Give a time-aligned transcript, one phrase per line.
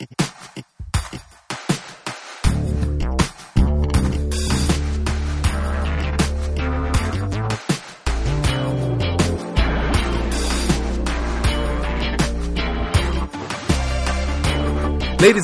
[0.00, 0.16] Ladies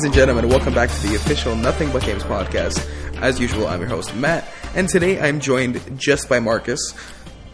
[0.03, 2.83] and gentlemen, welcome back to the official Nothing But Games podcast.
[3.21, 6.95] As usual, I'm your host, Matt, and today I'm joined just by Marcus.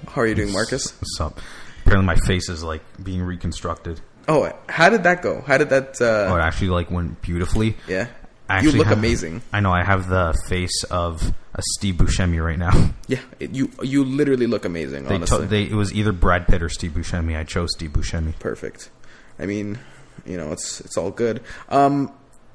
[0.08, 0.94] How are you doing, Marcus?
[1.02, 1.42] What's up?
[1.82, 4.00] Apparently, my face is like being reconstructed.
[4.28, 5.42] Oh, how did that go?
[5.42, 7.76] How did that, Oh, uh, it actually like went beautifully.
[7.88, 8.08] yeah?
[8.50, 9.42] I You actually look have- amazing.
[9.52, 9.72] I know.
[9.72, 12.72] I have the face of a Steve Buscemi right now.
[13.08, 15.40] Yeah, it, you you literally look amazing, They, honestly.
[15.42, 17.38] to, they it was either Brad Pitt or Steve Buscemi.
[17.38, 18.38] I chose Steve Buscemi.
[18.40, 18.90] Perfect.
[19.38, 19.78] I mean,
[20.26, 21.42] you know, it's it's all good.
[21.70, 22.12] Um,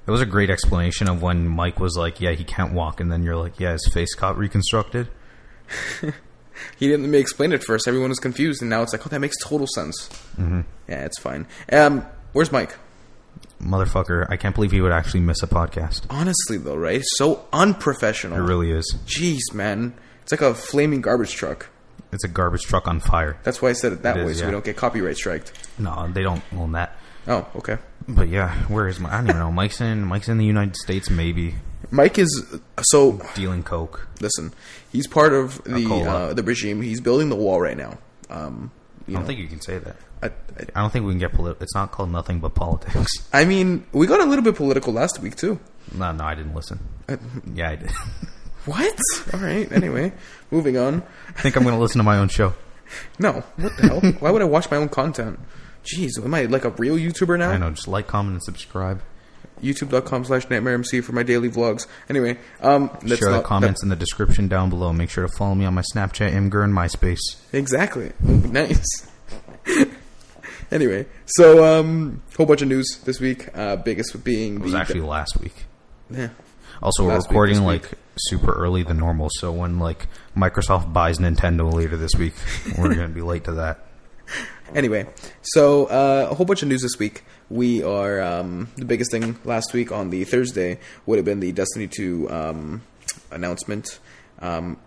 [0.06, 3.12] It was a great explanation of when Mike was like, "Yeah, he can't walk," and
[3.12, 5.08] then you're like, "Yeah, his face got reconstructed."
[6.78, 7.86] he didn't let me explain it first.
[7.88, 10.08] Everyone was confused, and now it's like, oh, that makes total sense.
[10.38, 10.60] Mm-hmm.
[10.88, 11.46] Yeah, it's fine.
[11.72, 12.76] Um, where's Mike?
[13.62, 14.26] Motherfucker!
[14.30, 16.02] I can't believe he would actually miss a podcast.
[16.10, 17.02] Honestly, though, right?
[17.16, 18.38] So unprofessional.
[18.38, 18.96] It really is.
[19.06, 19.94] Jeez, man.
[20.22, 21.68] It's like a flaming garbage truck.
[22.12, 23.38] It's a garbage truck on fire.
[23.42, 25.52] That's why I said it that It way, is, so we don't get copyright striked.
[25.78, 26.96] No, they don't own that.
[27.26, 27.78] Oh, okay.
[28.06, 29.12] But yeah, where is my?
[29.12, 29.52] I don't even know.
[29.52, 30.04] Mike's in.
[30.04, 31.54] Mike's in the United States, maybe
[31.90, 32.46] Mike is
[32.82, 33.20] so.
[33.34, 34.08] dealing coke.
[34.20, 34.52] Listen,
[34.92, 36.82] he's part of the uh, the regime.
[36.82, 37.98] He's building the wall right now.
[38.30, 38.70] Um,
[39.06, 39.96] you I don't know, think you can say that.
[40.22, 41.62] I, I, I don't think we can get political.
[41.62, 43.10] It's not called nothing but politics.
[43.32, 45.58] I mean, we got a little bit political last week too.
[45.94, 46.80] No, no, I didn't listen.
[47.54, 47.90] Yeah, I did.
[48.64, 48.98] What?
[49.32, 49.70] All right.
[49.72, 50.12] Anyway,
[50.50, 51.02] moving on.
[51.28, 52.52] I think I'm going to listen to my own show.
[53.18, 54.00] No, what the hell?
[54.20, 55.38] Why would I watch my own content?
[55.84, 57.50] Jeez, am I like a real YouTuber now?
[57.50, 57.70] I know.
[57.70, 59.00] Just like, comment, and subscribe.
[59.62, 61.86] YouTube.com slash NightmareMC for my daily vlogs.
[62.08, 64.92] Anyway, um, that's Share the not- comments in the description down below.
[64.92, 67.18] Make sure to follow me on my Snapchat, Imgur, and MySpace.
[67.52, 68.12] Exactly.
[68.22, 69.10] Nice.
[70.70, 73.48] anyway, so um, whole bunch of news this week.
[73.56, 75.64] Uh, biggest being It was the actually last week.
[76.10, 76.28] yeah.
[76.80, 79.28] Also, we're Last week, recording like super early than normal.
[79.32, 80.06] So when like
[80.36, 82.34] Microsoft buys Nintendo later this week,
[82.76, 83.80] we're going to be late to that.
[84.74, 85.06] Anyway,
[85.40, 87.24] so uh, a whole bunch of news this week.
[87.50, 91.52] We are um, the biggest thing last week on the Thursday would have been the
[91.52, 92.82] Destiny Two um,
[93.30, 93.98] announcement.
[94.40, 94.78] Um,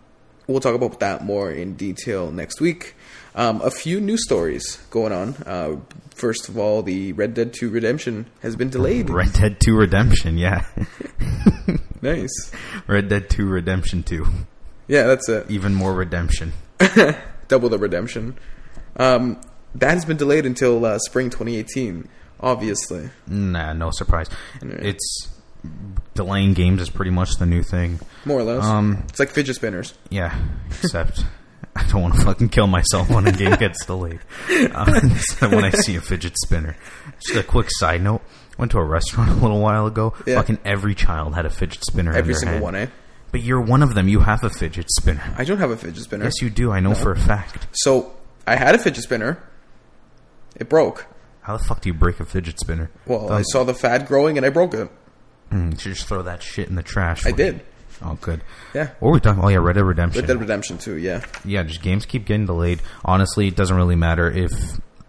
[0.47, 2.95] we'll talk about that more in detail next week.
[3.33, 5.35] Um, a few news stories going on.
[5.45, 5.77] Uh,
[6.13, 9.09] first of all, the Red Dead Two Redemption has been delayed.
[9.11, 10.65] Red Dead 2 Redemption, yeah.
[12.01, 12.51] Nice.
[12.87, 14.25] Red Dead 2 Redemption 2.
[14.87, 15.49] Yeah, that's it.
[15.49, 16.53] Even more redemption.
[17.47, 18.37] double the redemption.
[18.97, 19.39] Um,
[19.75, 22.09] that has been delayed until uh, spring 2018.
[22.41, 24.27] Obviously, Nah, no surprise.
[24.61, 25.27] It's
[26.15, 27.99] delaying games is pretty much the new thing.
[28.25, 28.63] more or less.
[28.65, 29.93] Um, it's like fidget spinners.
[30.09, 30.35] Yeah,
[30.69, 31.23] except
[31.75, 34.19] I don't want to fucking kill myself when a game gets delayed.
[34.73, 34.99] Uh,
[35.39, 36.75] when I see a fidget spinner.
[37.25, 38.21] Just a quick side note:
[38.57, 40.13] went to a restaurant a little while ago.
[40.25, 40.35] Yeah.
[40.35, 42.11] Fucking every child had a fidget spinner.
[42.11, 42.63] in Every their single hand.
[42.63, 42.87] one, eh?
[43.31, 44.07] But you're one of them.
[44.09, 45.23] You have a fidget spinner.
[45.37, 46.25] I don't have a fidget spinner.
[46.25, 46.71] Yes, you do.
[46.71, 47.67] I know for a fact.
[47.71, 48.13] So
[48.45, 49.41] I had a fidget spinner.
[50.55, 51.05] It broke.
[51.41, 52.91] How the fuck do you break a fidget spinner?
[53.05, 54.89] Well, I saw the fad growing and I broke it.
[55.51, 57.25] Mm, you should just throw that shit in the trash.
[57.25, 57.57] I did.
[57.57, 57.61] me.
[58.03, 58.41] Oh, good.
[58.73, 58.89] Yeah.
[58.99, 59.43] What were we talking?
[59.43, 60.21] Oh, yeah, Red Dead Redemption.
[60.21, 61.23] Red Dead Redemption 2, yeah.
[61.45, 62.81] yeah, just games keep getting delayed.
[63.05, 64.51] Honestly, it doesn't really matter if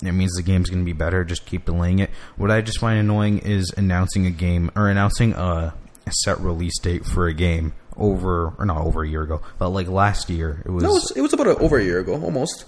[0.02, 1.24] it means the game's going to be better.
[1.24, 2.10] Just keep delaying it.
[2.36, 5.74] What I just find annoying is announcing a game or announcing a,
[6.10, 9.86] set release date for a game over or not over a year ago, but like
[9.86, 10.82] last year it was.
[10.82, 12.64] No, it was, it was about a, over a year ago, almost.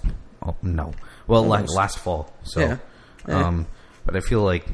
[0.46, 0.94] oh, no,
[1.26, 2.32] well, like last fall.
[2.44, 2.76] So, Yeah.
[3.28, 3.46] Yeah.
[3.46, 3.66] um,
[4.04, 4.66] but I feel like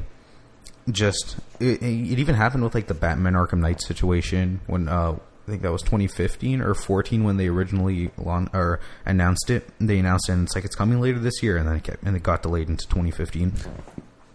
[0.89, 5.17] just it, it even happened with like the Batman Arkham Knight situation when uh,
[5.47, 9.67] I think that was 2015 or 14 when they originally laun- or announced it.
[9.79, 12.03] They announced it and it's like it's coming later this year, and then it kept
[12.03, 13.53] and it got delayed into 2015.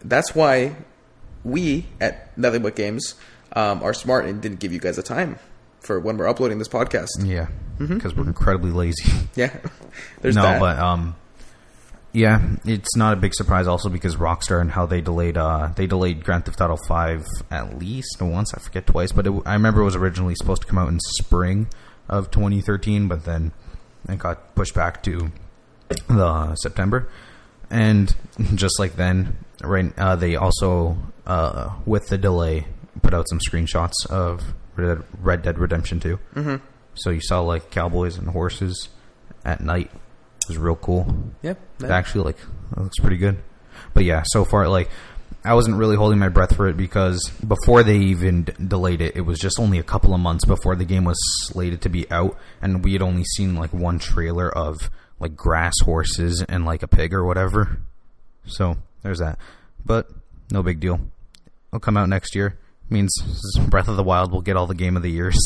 [0.04, 0.76] That's why
[1.44, 3.14] we at Nothing But Games
[3.52, 5.38] um, are smart and didn't give you guys a time
[5.80, 7.08] for when we're uploading this podcast.
[7.22, 7.48] Yeah,
[7.78, 9.10] because we're incredibly lazy.
[9.34, 9.56] Yeah.
[10.20, 10.60] There's no, that.
[10.60, 11.14] but um,
[12.16, 13.66] yeah, it's not a big surprise.
[13.66, 17.78] Also because Rockstar and how they delayed uh they delayed Grand Theft Auto Five at
[17.78, 18.54] least once.
[18.54, 20.98] I forget twice, but it, I remember it was originally supposed to come out in
[21.18, 21.68] spring
[22.08, 23.52] of 2013, but then
[24.08, 25.30] it got pushed back to
[26.08, 27.06] the September.
[27.68, 28.16] And
[28.54, 29.92] just like then, right?
[29.98, 30.96] Uh, they also
[31.26, 32.66] uh, with the delay
[33.02, 36.56] put out some screenshots of Red Red Dead Redemption 2 Mm-hmm.
[36.94, 38.88] So you saw like cowboys and horses
[39.44, 39.90] at night.
[40.46, 41.06] It was real cool.
[41.42, 41.54] yeah.
[41.80, 42.38] It actually like
[42.76, 43.38] it looks pretty good.
[43.94, 44.88] But yeah, so far like
[45.44, 49.14] I wasn't really holding my breath for it because before they even d- delayed it,
[49.16, 51.16] it was just only a couple of months before the game was
[51.46, 54.90] slated to be out, and we had only seen like one trailer of
[55.20, 57.78] like grass horses and like a pig or whatever.
[58.46, 59.38] So there's that.
[59.84, 60.10] But
[60.50, 61.00] no big deal.
[61.70, 62.58] It'll come out next year.
[62.90, 63.12] means
[63.68, 65.38] Breath of the Wild will get all the Game of the Years,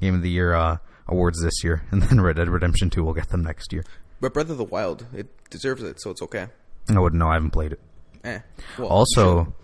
[0.00, 0.78] Game of the Year uh,
[1.08, 3.84] awards this year, and then Red Dead Redemption Two will get them next year.
[4.20, 6.46] But Breath of the Wild, it deserves it, so it's okay.
[6.90, 7.28] I wouldn't know.
[7.28, 7.80] I haven't played it.
[8.24, 8.40] Eh.
[8.78, 9.54] Well, Also,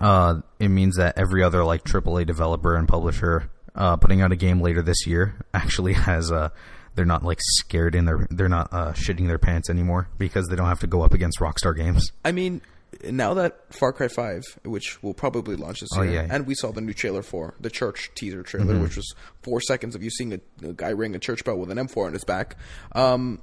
[0.00, 4.36] uh, it means that every other like AAA developer and publisher uh, putting out a
[4.36, 6.48] game later this year actually has uh,
[6.94, 10.56] they're not like scared in their they're not uh, shitting their pants anymore because they
[10.56, 12.12] don't have to go up against Rockstar Games.
[12.24, 12.62] I mean,
[13.10, 16.22] now that Far Cry Five, which will probably launch this Oh, year, yeah.
[16.22, 16.32] Mm-hmm.
[16.32, 19.94] and we saw the new trailer for the church teaser trailer, which was four seconds
[19.96, 22.24] of you seeing a, a guy ring a church bell with an M4 on his
[22.24, 22.56] back.
[22.92, 23.40] Um,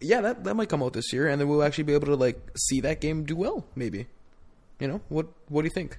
[0.00, 2.16] yeah, that that might come out this year, and then we'll actually be able to
[2.16, 3.66] like see that game do well.
[3.74, 4.06] Maybe,
[4.80, 5.26] you know what?
[5.48, 5.98] What do you think?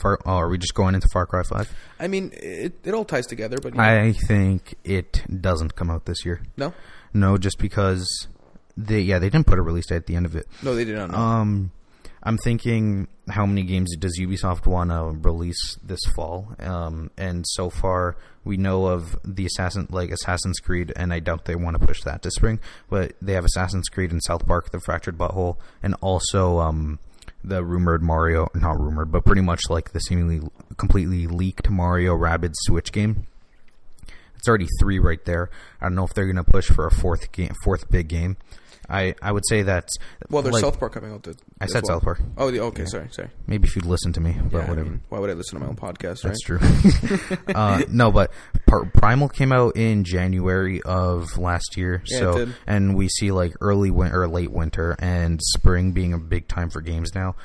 [0.00, 1.74] Far, oh, are we just going into Far Cry Five?
[1.98, 5.90] I mean, it it all ties together, but you know, I think it doesn't come
[5.90, 6.42] out this year.
[6.56, 6.72] no,
[7.12, 8.28] No, just because
[8.76, 10.46] they yeah they didn't put a release date at the end of it.
[10.62, 11.10] no, they did not.
[11.10, 11.18] Know.
[11.18, 11.72] Um,
[12.22, 16.54] I'm thinking, how many games does Ubisoft want to release this fall?
[16.58, 21.46] Um, and so far, we know of the Assassin, like Assassin's Creed, and I doubt
[21.46, 22.60] they want to push that to spring.
[22.90, 26.98] But they have Assassin's Creed and South Park, The Fractured But Whole, and also um,
[27.42, 30.46] the rumored Mario, not rumored, but pretty much like the seemingly
[30.76, 33.26] completely leaked Mario Rabbids Switch game.
[34.36, 35.50] It's already three right there.
[35.80, 38.36] I don't know if they're going to push for a fourth game, fourth big game.
[38.90, 39.88] I, I would say that
[40.28, 41.26] well, there's like- South Park coming out.
[41.60, 41.96] I said well.
[41.98, 42.20] South Park.
[42.36, 43.28] Oh, yeah, okay, sorry, sorry.
[43.46, 44.90] Maybe if you'd listen to me, but Yeah, I whatever.
[44.90, 46.24] mean, why would I listen to my own podcast?
[46.24, 46.34] Right?
[46.34, 46.58] That's true.
[47.54, 48.32] uh, no, but
[48.66, 52.54] Par- Primal came out in January of last year, Yeah, it so did.
[52.66, 56.70] and we see like early winter or late winter and spring being a big time
[56.70, 57.36] for games now,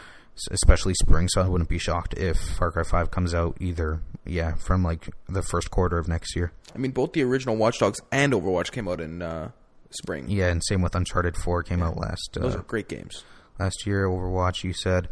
[0.52, 1.28] especially spring.
[1.30, 5.10] So I wouldn't be shocked if Far Cry Five comes out either, yeah, from like
[5.30, 6.52] the first quarter of next year.
[6.74, 9.52] I mean, both the original Watch Dogs and Overwatch came out in uh,
[9.96, 10.30] spring.
[10.30, 13.24] Yeah, and same with Uncharted Four came out last Those uh, are great games.
[13.60, 14.06] last year.
[14.08, 15.08] Overwatch, you said.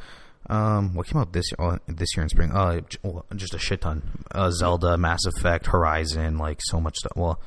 [0.50, 2.52] Um, what came out this oh, this year in spring?
[2.52, 2.82] Uh,
[3.36, 4.26] just a shit ton.
[4.32, 7.14] Uh, Zelda, Mass Effect, Horizon, like so much stuff.
[7.16, 7.40] Well,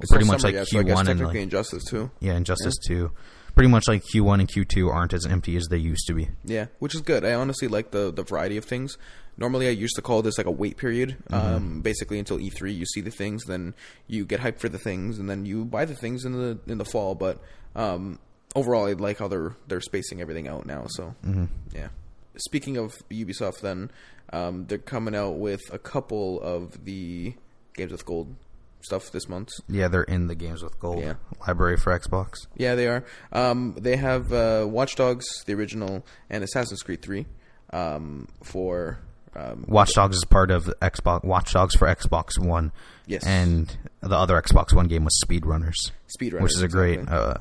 [0.00, 2.10] It's pretty much like yeah, so I guess Q1 and like Injustice too.
[2.20, 3.10] yeah, Injustice Two.
[3.56, 6.28] Pretty much like Q1 and Q2 aren't as empty as they used to be.
[6.44, 7.24] Yeah, which is good.
[7.24, 8.98] I honestly like the the variety of things.
[9.36, 11.16] Normally, I used to call this like a wait period.
[11.30, 11.54] Mm-hmm.
[11.56, 13.74] Um, basically, until E3, you see the things, then
[14.06, 16.78] you get hyped for the things, and then you buy the things in the in
[16.78, 17.14] the fall.
[17.14, 17.40] But
[17.74, 18.18] um,
[18.54, 20.86] overall, I like how they're they're spacing everything out now.
[20.88, 21.44] So Mm-hmm.
[21.74, 21.88] yeah.
[22.36, 23.90] Speaking of Ubisoft, then
[24.32, 27.34] um, they're coming out with a couple of the
[27.74, 28.34] games with gold
[28.82, 29.50] stuff this month.
[29.68, 31.14] Yeah, they're in the games with gold Yeah.
[31.46, 32.34] library for Xbox.
[32.56, 33.04] Yeah, they are.
[33.32, 37.24] Um, they have uh, Watch Dogs, the original, and Assassin's Creed 3
[37.72, 38.98] um, for.
[39.36, 41.24] Um, Watch Dogs is part of Xbox.
[41.24, 42.72] Watch Dogs for Xbox One.
[43.06, 43.26] Yes.
[43.26, 45.74] and the other Xbox One game was Speedrunners.
[46.18, 47.06] Speedrunners, which is a great.
[47.08, 47.34] Uh,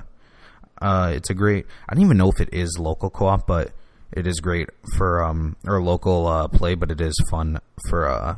[0.81, 1.65] uh, it's a great.
[1.87, 3.71] I don't even know if it is local co-op, but
[4.11, 6.75] it is great for um or local uh, play.
[6.75, 7.59] But it is fun
[7.89, 8.35] for uh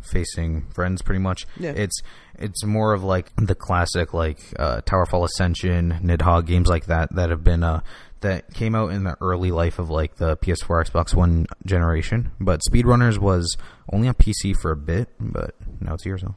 [0.00, 1.02] facing friends.
[1.02, 1.46] Pretty much.
[1.58, 1.72] Yeah.
[1.72, 2.00] It's
[2.38, 7.30] it's more of like the classic like uh, Towerfall Ascension, Nidhogg games like that that
[7.30, 7.80] have been uh
[8.26, 12.32] that came out in the early life of like the PS4, Xbox One generation.
[12.40, 13.56] But Speedrunners was
[13.92, 16.34] only on PC for a bit, but now it's here, so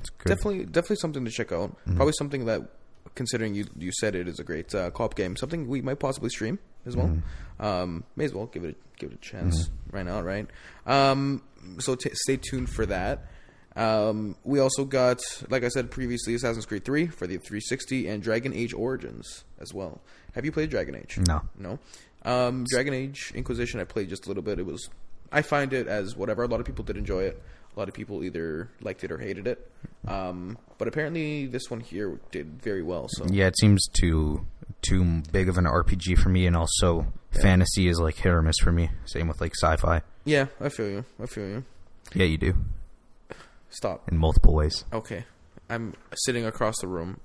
[0.00, 0.28] it's good.
[0.30, 1.76] Definitely, definitely something to check out.
[1.96, 2.62] Probably something that,
[3.14, 6.30] considering you you said it is a great uh, co-op game, something we might possibly
[6.30, 7.18] stream as well.
[7.60, 10.46] Um, may as well give it a, give it a chance right now, right?
[10.86, 11.42] Um,
[11.78, 13.26] so t- stay tuned for that.
[13.78, 15.20] Um, we also got,
[15.50, 19.72] like I said previously, Assassin's Creed 3 for the 360 and Dragon Age Origins as
[19.72, 20.00] well.
[20.34, 21.18] Have you played Dragon Age?
[21.28, 21.42] No.
[21.56, 21.78] No.
[22.24, 24.58] Um, Dragon Age Inquisition, I played just a little bit.
[24.58, 24.90] It was,
[25.30, 26.42] I find it as whatever.
[26.42, 27.40] A lot of people did enjoy it.
[27.76, 29.70] A lot of people either liked it or hated it.
[30.08, 33.06] Um, but apparently, this one here did very well.
[33.08, 34.44] So Yeah, it seems too
[34.82, 38.56] too big of an RPG for me, and also fantasy is like hit or miss
[38.60, 38.90] for me.
[39.04, 40.02] Same with like sci-fi.
[40.24, 41.04] yeah, I feel you.
[41.22, 41.64] I feel you.
[42.14, 42.54] Yeah, you do
[43.70, 44.10] Stop.
[44.10, 44.84] in multiple ways.
[44.92, 45.24] Okay,
[45.68, 47.20] I'm sitting across the room,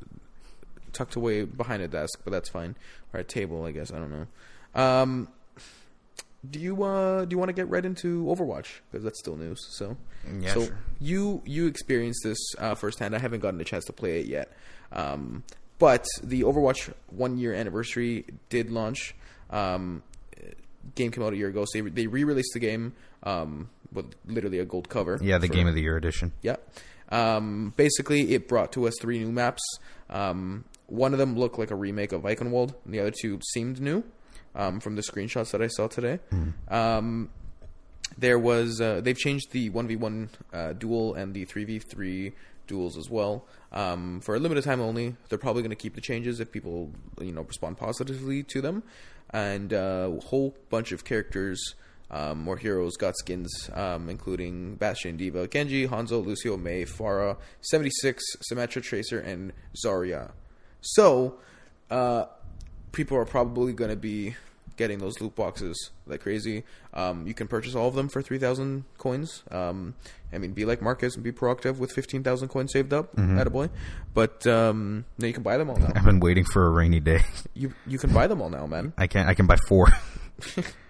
[0.92, 2.76] tucked away behind a desk, but that's fine.
[3.14, 3.92] Or a table, I guess.
[3.92, 4.28] I don't know.
[4.82, 5.28] Um,
[6.50, 9.60] do you uh do you want to get right into Overwatch because that's still news?
[9.70, 9.96] So
[10.42, 10.78] Yeah, so sure.
[11.00, 13.16] you you experienced this uh, firsthand.
[13.16, 14.52] I haven't gotten a chance to play it yet.
[14.92, 15.44] Um,
[15.80, 19.16] but the Overwatch one year anniversary did launch.
[19.50, 20.04] Um,
[20.96, 24.60] game came out a year ago, so they, they re-released the game um, with literally
[24.60, 25.20] a gold cover.
[25.22, 26.34] Yeah, the for- game of the year edition.
[26.42, 26.56] yeah.
[27.10, 29.62] Um, basically, it brought to us three new maps.
[30.10, 33.80] Um, one of them looked like a remake of Eichenwald, and the other two seemed
[33.80, 34.04] new
[34.56, 36.20] um, from the screenshots that I saw today.
[36.70, 37.30] Um,
[38.18, 40.30] there was uh, they've changed the one v one
[40.80, 42.34] duel and the three v three
[42.68, 45.16] duels as well um, for a limited time only.
[45.30, 48.84] They're probably going to keep the changes if people you know respond positively to them,
[49.34, 51.76] and uh, a whole bunch of characters
[52.14, 58.24] Um, more heroes got skins, um, including Bastion, D.Va, Genji, Hanzo, Lucio, Mei, Pharah, 76,
[58.52, 59.52] Symmetra, Tracer, and
[59.84, 60.30] Zarya.
[60.82, 61.40] So,
[61.90, 62.26] uh,
[62.92, 64.36] people are probably going to be
[64.84, 66.64] getting those loot boxes like crazy.
[66.94, 69.42] Um, you can purchase all of them for 3,000 coins.
[69.50, 69.96] Um,
[70.34, 73.16] I mean, be like Marcus and be proactive with 15,000 coins saved up.
[73.16, 73.70] Attaboy.
[74.14, 75.94] But um, now you can buy them all now.
[75.96, 77.22] I've been waiting for a rainy day.
[77.54, 78.92] You you can buy them all now, man.
[78.98, 79.88] I can I can buy four.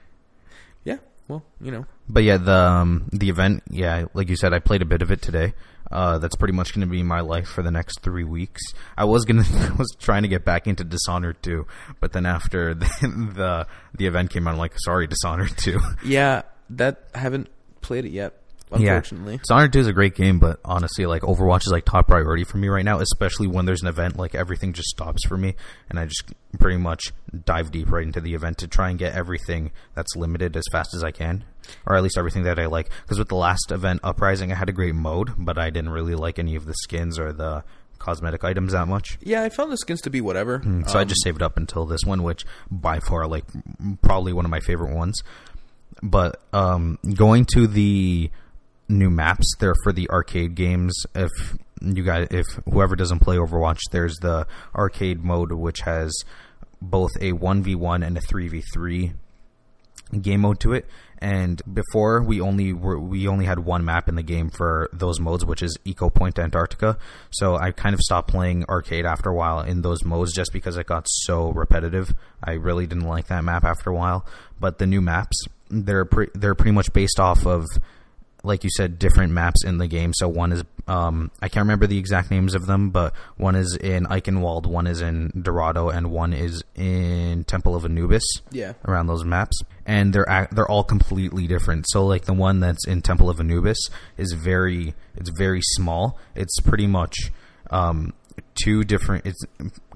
[1.27, 1.85] Well, you know.
[2.09, 5.11] But yeah, the um, the event, yeah, like you said, I played a bit of
[5.11, 5.53] it today.
[5.91, 8.61] Uh, that's pretty much going to be my life for the next three weeks.
[8.97, 11.67] I was gonna, I was trying to get back into Dishonored 2,
[11.99, 12.85] but then after the
[13.35, 15.79] the, the event came out, I'm like, sorry, Dishonored 2.
[16.03, 17.49] Yeah, that I haven't
[17.81, 18.33] played it yet.
[18.73, 19.33] Unfortunately.
[19.33, 19.39] Yeah.
[19.39, 22.57] Dishonored 2 is a great game, but honestly, like Overwatch is like top priority for
[22.57, 24.17] me right now, especially when there's an event.
[24.17, 25.55] Like everything just stops for me,
[25.89, 26.23] and I just
[26.59, 27.11] pretty much
[27.45, 30.93] dive deep right into the event to try and get everything that's limited as fast
[30.93, 31.43] as I can,
[31.85, 32.89] or at least everything that I like.
[33.03, 36.15] Because with the last event, Uprising, I had a great mode, but I didn't really
[36.15, 37.63] like any of the skins or the
[37.99, 39.17] cosmetic items that much.
[39.21, 40.61] Yeah, I found the skins to be whatever.
[40.87, 43.45] So I Um, just saved up until this one, which by far like
[44.01, 45.21] probably one of my favorite ones.
[46.01, 48.29] But um, going to the
[48.89, 50.93] new maps, they're for the arcade games.
[51.15, 51.31] If
[51.81, 56.13] you guys, if whoever doesn't play Overwatch, there's the arcade mode, which has
[56.81, 59.13] both a one v one and a three v three
[60.21, 60.85] game mode to it.
[61.19, 65.21] And before we only were we only had one map in the game for those
[65.21, 66.97] modes, which is Ecopoint Antarctica.
[67.31, 70.75] So I kind of stopped playing arcade after a while in those modes just because
[70.75, 72.13] it got so repetitive.
[72.43, 74.25] I really didn't like that map after a while.
[74.59, 77.65] But the new maps, they're pre- they're pretty much based off of
[78.43, 80.13] like you said, different maps in the game.
[80.13, 83.75] So one is um, I can't remember the exact names of them, but one is
[83.75, 88.23] in Eichenwald, one is in Dorado, and one is in Temple of Anubis.
[88.51, 88.73] Yeah.
[88.85, 91.85] around those maps, and they're they're all completely different.
[91.89, 93.79] So like the one that's in Temple of Anubis
[94.17, 96.19] is very it's very small.
[96.35, 97.15] It's pretty much
[97.71, 98.13] um,
[98.61, 99.25] two different.
[99.25, 99.43] It's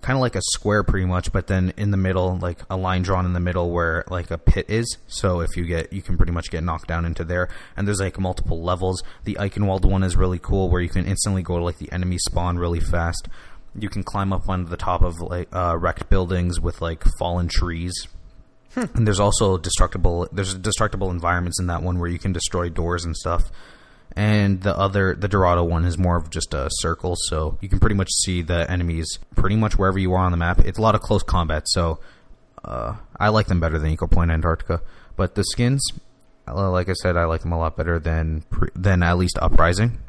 [0.01, 3.01] kind of like a square, pretty much, but then in the middle, like a line
[3.01, 4.97] drawn in the middle where like a pit is.
[5.07, 7.49] So if you get, you can pretty much get knocked down into there.
[7.75, 9.03] And there's like multiple levels.
[9.23, 12.17] The Eichenwald one is really cool, where you can instantly go to like the enemy
[12.19, 13.27] spawn really fast.
[13.75, 17.47] You can climb up on the top of like uh, wrecked buildings with like fallen
[17.47, 18.07] trees.
[18.75, 20.27] And there's also destructible.
[20.31, 23.51] There's destructible environments in that one where you can destroy doors and stuff.
[24.15, 27.79] And the other, the Dorado one, is more of just a circle, so you can
[27.79, 30.59] pretty much see the enemies pretty much wherever you are on the map.
[30.59, 31.99] It's a lot of close combat, so
[32.65, 34.81] uh, I like them better than Ecopoint Antarctica.
[35.15, 35.83] But the skins,
[36.47, 38.43] like I said, I like them a lot better than
[38.75, 39.99] than at least Uprising.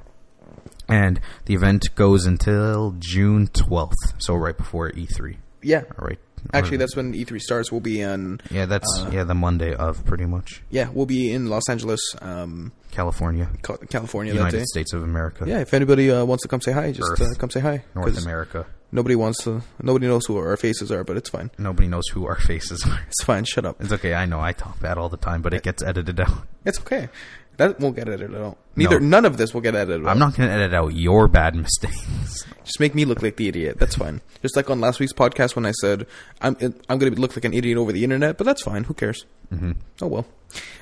[0.89, 5.37] And the event goes until June 12th, so right before E3.
[5.63, 5.83] Yeah.
[5.99, 6.19] All right.
[6.53, 7.71] Actually, that's when E3 starts.
[7.73, 8.41] We'll be on.
[8.51, 12.73] yeah, that's yeah the Monday of pretty much Yeah, we'll be in Los Angeles, um,
[12.91, 14.67] California, Ca- California United.
[14.67, 17.51] States of America, Yeah, if anybody uh, wants to come say hi, just uh, come
[17.51, 17.85] say hi.
[17.95, 18.67] North America.
[18.91, 19.61] Nobody wants to.
[19.83, 21.51] Nobody knows who our faces are, but it's fine.
[21.59, 23.01] Nobody knows who our faces are.
[23.07, 23.45] It's fine.
[23.45, 23.77] Shut up.
[23.81, 24.15] It's okay.
[24.15, 26.47] I know I talk bad all the time, but it gets edited out.
[26.65, 27.11] It's okay.
[27.59, 28.57] That won't get edited out.
[28.77, 28.99] Neither.
[29.01, 29.07] No.
[29.09, 30.07] None of this will get edited.
[30.07, 30.11] out.
[30.11, 32.47] I'm not going to edit out your bad mistakes.
[32.65, 33.79] Just make me look like the idiot.
[33.79, 34.21] That's fine.
[34.43, 36.07] Just like on last week's podcast when I said
[36.41, 36.57] I'm
[36.89, 38.85] I'm going to look like an idiot over the internet, but that's fine.
[38.85, 39.25] Who cares?
[39.53, 39.73] Mm-hmm.
[40.03, 40.27] Oh well.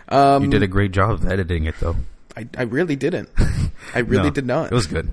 [0.09, 1.97] Um, You did a great job of editing it, though.
[2.37, 3.31] I I really didn't.
[3.95, 4.67] I really No, did not.
[4.71, 5.11] It was good.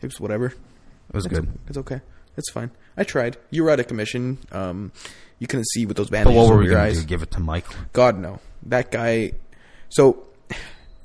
[0.00, 0.46] It was whatever.
[0.46, 0.54] It
[1.14, 1.48] was It's, good.
[1.66, 2.00] it's okay.
[2.36, 2.70] It's fine.
[2.96, 3.36] I tried.
[3.50, 4.38] You were at a commission.
[4.52, 4.92] Um,
[5.40, 7.00] you couldn't see with those But bandages what were we your eyes.
[7.00, 7.06] do?
[7.06, 7.66] Give it to Mike?
[7.92, 8.38] God no.
[8.66, 9.32] That guy.
[9.88, 10.26] So.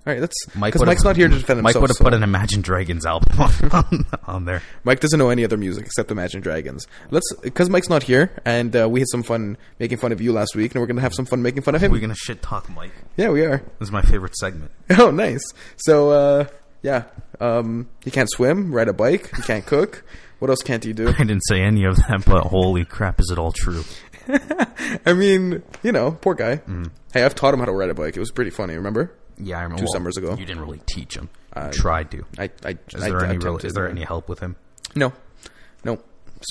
[0.07, 0.21] All right.
[0.21, 1.75] Mike Because would've- Mike's not here to defend Mike himself.
[1.75, 3.39] Mike would have so- put an Imagine Dragons album
[3.71, 4.61] on, on there.
[4.83, 6.85] Mike doesn't know any other music except Imagine Dragons.
[7.09, 10.31] Let's because Mike's not here, and uh, we had some fun making fun of you
[10.31, 11.91] last week, and we're gonna have some fun making fun of him.
[11.91, 12.91] We're going to shit talk Mike.
[13.17, 13.57] yeah, we are.
[13.79, 14.71] This is my favorite segment.
[14.97, 15.43] Oh, nice.
[15.77, 16.47] So, uh,
[16.81, 17.05] yeah,
[17.39, 20.03] um, he can't swim, ride a bike, he can't cook.
[20.39, 21.07] What else can't he do?
[21.07, 23.83] I didn't say any of that, but holy crap, is it all true?
[25.05, 26.57] I mean, you know, poor guy.
[26.57, 26.91] Mm.
[27.13, 28.15] Hey, I've taught him how to ride a bike.
[28.15, 28.75] It was pretty funny.
[28.75, 29.11] Remember?
[29.37, 29.79] Yeah, I remember.
[29.81, 30.35] Two well, summers ago.
[30.37, 31.29] You didn't really teach him.
[31.55, 32.25] You Uh, tried to.
[32.37, 33.35] I, I, Is I there any?
[33.37, 34.55] attempted Real, is there any help with him?
[34.95, 35.13] No,
[35.83, 35.99] no.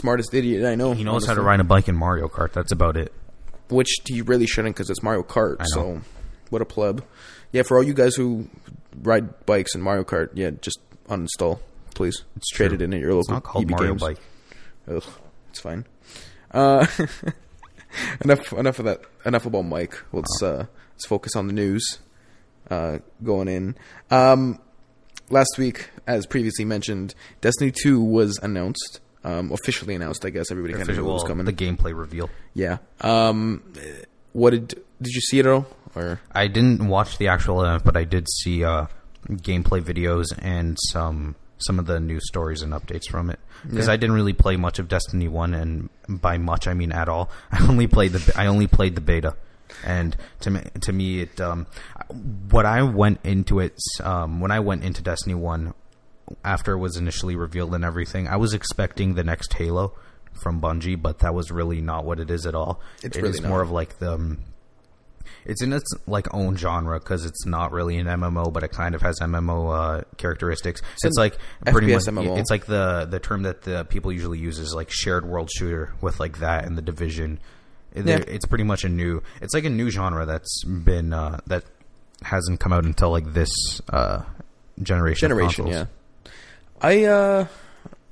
[0.01, 0.93] Smartest idiot I know.
[0.93, 2.53] He knows how to ride a bike in Mario Kart.
[2.53, 3.13] That's about it.
[3.69, 5.65] which he really shouldn't because it's Mario Kart.
[5.67, 6.01] So,
[6.51, 7.05] what a pleb.
[7.53, 8.49] Yeah, for all you guys who
[9.03, 11.61] ride bikes in Mario Kart, yeah, just uninstall,
[11.95, 12.25] please.
[12.37, 12.75] It's Trade true.
[12.77, 14.03] it in at your local It's not called EB Mario Games.
[14.03, 14.19] Bike.
[14.89, 15.05] Ugh,
[15.51, 15.87] it's fine.
[16.51, 16.87] Uh,
[18.25, 19.03] enough, enough of that.
[19.25, 19.97] Enough about Mike.
[20.13, 21.99] Let's uh, let's focus on the news.
[22.71, 23.77] Uh, going in.
[24.11, 24.59] Um,
[25.31, 29.01] last week, as previously mentioned, Destiny Two was announced.
[29.23, 31.47] Um, officially announced, I guess everybody kind of knew it was coming.
[31.47, 32.29] the gameplay reveal.
[32.53, 32.77] Yeah.
[33.01, 33.63] Um,
[34.33, 35.67] what did did you see it all?
[35.95, 38.87] Or I didn't watch the actual event, but I did see uh,
[39.29, 43.39] gameplay videos and some some of the news stories and updates from it.
[43.63, 43.93] Because Yeah.
[43.95, 47.31] I didn't really play much of Destiny One, and by much I mean at all.
[47.53, 49.37] I only played the I only played the beta,
[49.87, 51.67] and to me to me it um,
[52.51, 55.75] what I went into it um, when I went into Destiny One
[56.45, 59.95] after it was initially revealed and everything, I was expecting the next Halo
[60.43, 62.81] from Bungie, but that was really not what it is at all.
[63.03, 64.39] It's It really is more of like the um,
[65.45, 68.95] it's in its like own genre because it's not really an MMO, but it kind
[68.95, 70.81] of has MMO uh, characteristics.
[71.03, 72.39] It's, like pretty FPS much MMO.
[72.39, 75.95] it's like the the term that the people usually use is like shared world shooter
[76.01, 77.41] with like that and the division.
[77.95, 78.25] Yeah.
[78.27, 79.23] It's pretty much a new.
[79.41, 81.65] It's like a new genre that's been uh, that
[82.25, 83.51] hasn't come out until like this
[83.91, 84.23] uh,
[84.83, 85.29] generation.
[85.29, 85.87] generation, yeah.
[86.81, 87.47] I uh,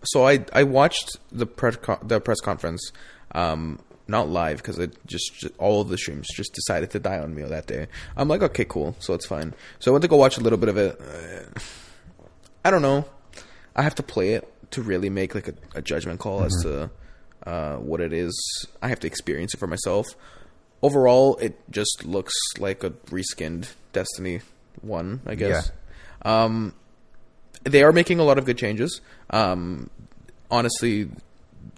[0.04, 2.92] so I I watched the press con- the press conference,
[3.33, 3.78] um,
[4.09, 7.35] not live because it just, just all of the streams just decided to die on
[7.35, 7.88] me that day.
[8.16, 9.54] I'm like, okay, cool, so it's fine.
[9.78, 11.00] So I went to go watch a little bit of it.
[12.64, 13.04] I don't know.
[13.75, 16.90] I have to play it to really make like a, a judgment call as to
[17.47, 18.33] uh, what it is.
[18.83, 20.07] I have to experience it for myself.
[20.83, 24.41] Overall, it just looks like a reskinned Destiny
[24.81, 25.71] One, I guess.
[26.23, 26.75] Um,
[27.65, 29.01] they are making a lot of good changes.
[29.31, 29.91] Um,
[30.51, 31.09] honestly,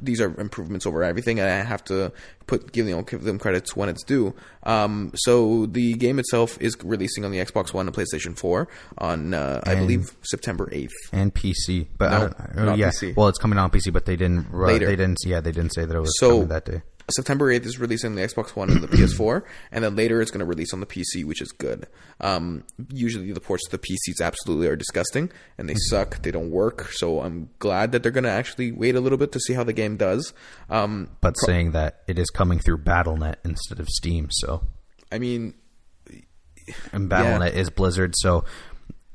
[0.01, 2.13] these are improvements over everything, and I have to
[2.47, 4.35] put give you know give them credits when it's due.
[4.63, 9.35] Um, so the game itself is releasing on the Xbox One and PlayStation Four on
[9.35, 10.95] uh, I believe September eighth.
[11.13, 12.19] and PC, but No,
[12.55, 13.15] don't, oh, yeah, PC.
[13.17, 14.47] well, it's coming out on PC, but they didn't.
[14.53, 14.87] Uh, Later.
[14.87, 15.19] They didn't.
[15.27, 16.83] Yeah, they didn't say that it was So- coming that day.
[17.11, 19.43] September 8th is releasing on the Xbox One and the PS4,
[19.73, 21.87] and then later it's going to release on the PC, which is good.
[22.21, 26.23] Um, usually the ports to the PCs absolutely are disgusting, and they suck.
[26.23, 26.89] They don't work.
[26.93, 29.65] So I'm glad that they're going to actually wait a little bit to see how
[29.65, 30.33] the game does.
[30.71, 34.63] Um, But saying that it is coming through BattleNet instead of Steam, so
[35.13, 35.55] I mean,
[36.93, 38.45] and BattleNet is Blizzard, so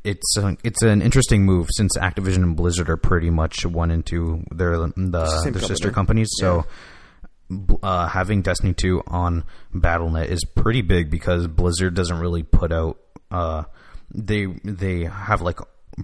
[0.03, 4.05] it's uh, it's an interesting move since Activision and Blizzard are pretty much one and
[4.05, 4.43] two.
[4.51, 6.61] They're the same their sister companies, so.
[6.61, 6.67] bl-
[7.81, 12.99] Uh, having Destiny 2 on BattleNet is pretty big because Blizzard doesn't really put out.
[13.31, 13.63] Uh,
[14.13, 15.59] they they have like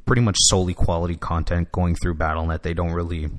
[0.05, 2.63] pretty much solely quality content going through BattleNet.
[2.63, 3.29] They don't really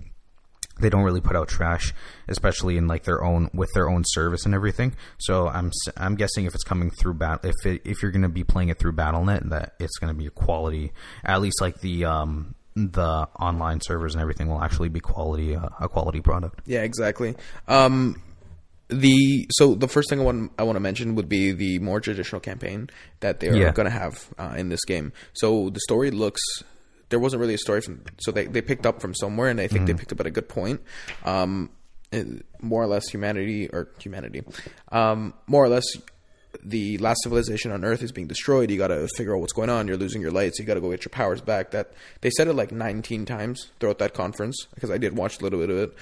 [0.78, 1.94] they don't really put out trash,
[2.28, 4.94] especially in like their own with their own service and everything.
[5.18, 8.28] So I'm I'm guessing if it's coming through bat if it, if you're going to
[8.28, 10.92] be playing it through BattleNet, that it's going to be a quality.
[11.24, 15.68] At least like the um the online servers and everything will actually be quality uh,
[15.80, 16.60] a quality product.
[16.66, 17.34] Yeah, exactly.
[17.66, 18.20] Um,
[18.88, 22.00] the so the first thing I want I want to mention would be the more
[22.00, 22.88] traditional campaign
[23.20, 23.72] that they're Yeah.
[23.72, 25.12] going to have uh, in this game.
[25.32, 26.40] So the story looks
[27.08, 29.66] there wasn't really a story from so they they picked up from somewhere and I
[29.68, 30.82] think they picked up at a good point.
[31.24, 31.70] Um,
[32.60, 34.42] more or less humanity or humanity,
[34.92, 35.84] um, more or less.
[36.62, 38.70] The last civilization on Earth is being destroyed.
[38.70, 39.88] You got to figure out what's going on.
[39.88, 40.58] You're losing your lights.
[40.58, 41.70] You got to go get your powers back.
[41.70, 45.42] That they said it like 19 times throughout that conference because I did watch a
[45.42, 45.96] little bit of it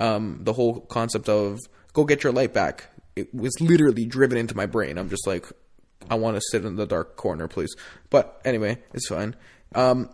[0.00, 1.58] um, the whole concept of
[1.92, 5.46] go get your light back it was literally driven into my brain i'm just like
[6.10, 7.74] i want to sit in the dark corner please
[8.10, 9.34] but anyway it's fine
[9.74, 10.08] um,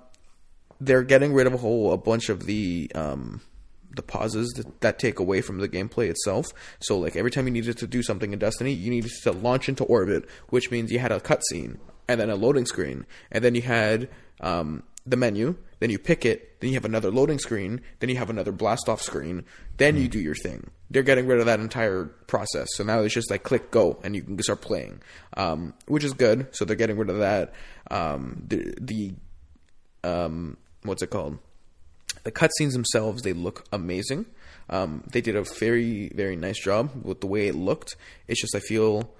[0.80, 3.40] they're getting rid of a whole a bunch of the um,
[3.94, 6.46] the pauses that, that take away from the gameplay itself.
[6.80, 9.68] So like every time you needed to do something in destiny you needed to launch
[9.68, 11.78] into orbit which means you had a cutscene
[12.08, 14.08] and then a loading screen and then you had
[14.40, 18.16] um, the menu then you pick it then you have another loading screen then you
[18.16, 19.44] have another blast off screen
[19.76, 20.70] then you do your thing.
[20.90, 22.68] They're getting rid of that entire process.
[22.74, 25.02] So now it's just like click go and you can start playing.
[25.36, 26.54] Um, which is good.
[26.54, 27.54] So they're getting rid of that.
[27.90, 29.14] Um, the, the
[30.04, 31.38] um, what's it called
[32.24, 34.26] the cutscenes themselves they look amazing.
[34.68, 37.96] Um, they did a very very nice job with the way it looked.
[38.28, 39.10] It's just i feel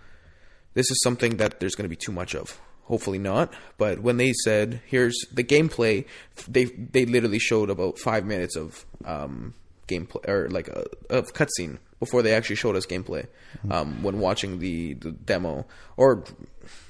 [0.74, 2.60] this is something that there's going to be too much of.
[2.84, 6.04] Hopefully not but when they said here's the gameplay
[6.46, 9.54] they they literally showed about five minutes of um,
[9.88, 13.26] gameplay or like a of cutscene before they actually showed us gameplay
[13.70, 15.66] um, when watching the, the demo.
[15.96, 16.24] Or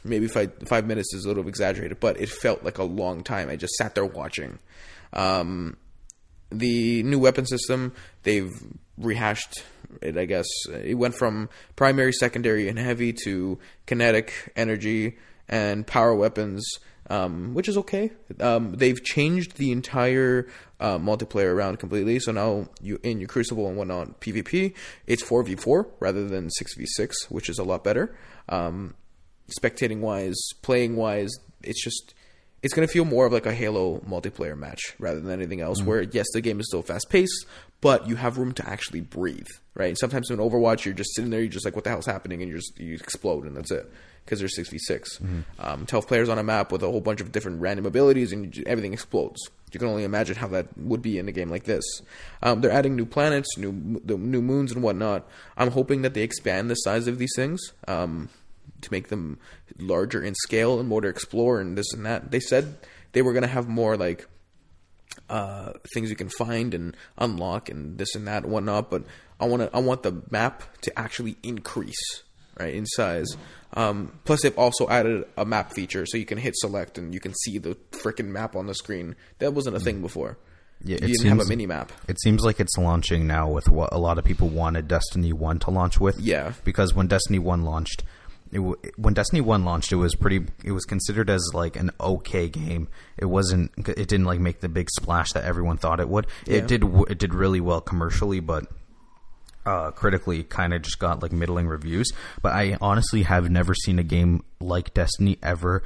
[0.03, 3.49] maybe five, five minutes is a little exaggerated but it felt like a long time.
[3.49, 4.59] I just sat there watching.
[5.13, 5.77] Um,
[6.59, 8.51] the new weapon system they've
[8.99, 9.63] rehashed
[10.03, 10.47] it i guess.
[10.73, 16.65] It went from primary secondary and heavy to kinetic energy and power weapons
[17.11, 18.13] um, which is okay.
[18.41, 20.49] Um, they've changed the entire
[20.81, 22.19] uh, multiplayer around completely.
[22.19, 24.75] So now you in your crucible and whatnot pvp
[25.07, 28.17] it's 4v4 rather than 6v6 which is a lot better.
[28.49, 28.95] Um,
[29.49, 31.31] spectating wise playing wise
[31.63, 32.14] it's just
[32.65, 35.81] it's going to feel more of like a Halo multiplayer match rather than anything else.
[35.83, 37.47] Where yes, the game is still fast paced,
[37.81, 39.47] but you have room to actually breathe.
[39.75, 39.97] Right.
[39.99, 42.51] Sometimes in Overwatch, you're just sitting there, you're just like, what the hell's happening, and
[42.51, 43.91] you just you explode, and that's it
[44.25, 45.21] because there's 66.
[45.59, 48.57] Um, 12 players on a map with a whole bunch of different random abilities, and
[48.57, 49.39] you- everything explodes.
[49.73, 51.85] You can only imagine how that would be in a game like this.
[52.43, 55.29] Um, they're adding new planets, new the new moons, and whatnot.
[55.59, 58.29] I'm hoping that they expand the size of these things um,
[58.85, 59.39] to make them
[59.79, 62.31] larger in scale and more to explore and this and that.
[62.31, 62.77] They said
[63.13, 64.27] they were going to have more like
[65.29, 68.91] uh, things you can find and unlock and this and that and whatnot.
[68.91, 69.05] But
[69.41, 72.23] I want to I want the map to actually increase
[72.59, 73.29] right in size.
[73.77, 77.21] Um, plus, they've also added a map feature so you can hit select and you
[77.21, 79.17] can see the freaking map on the screen.
[79.39, 80.39] That wasn't a thing before.
[80.83, 81.93] Yeah, you it didn't have a mini map.
[82.09, 85.61] It seems like it's launching now with what a lot of people wanted Destiny 1
[85.61, 86.19] to launch with.
[86.21, 86.53] Yeah.
[86.63, 88.03] Because when Destiny 1 launched,
[88.53, 91.91] it w- when Destiny 1 launched, it was pretty it was considered as like an
[92.01, 92.89] okay game.
[93.17, 96.27] It wasn't it didn't like make the big splash that everyone thought it would.
[96.47, 96.59] Yeah.
[96.59, 98.67] It did it did really well commercially, but
[99.67, 102.13] uh, critically kind of just got like middling reviews.
[102.43, 105.83] But I honestly have never seen a game like Destiny ever.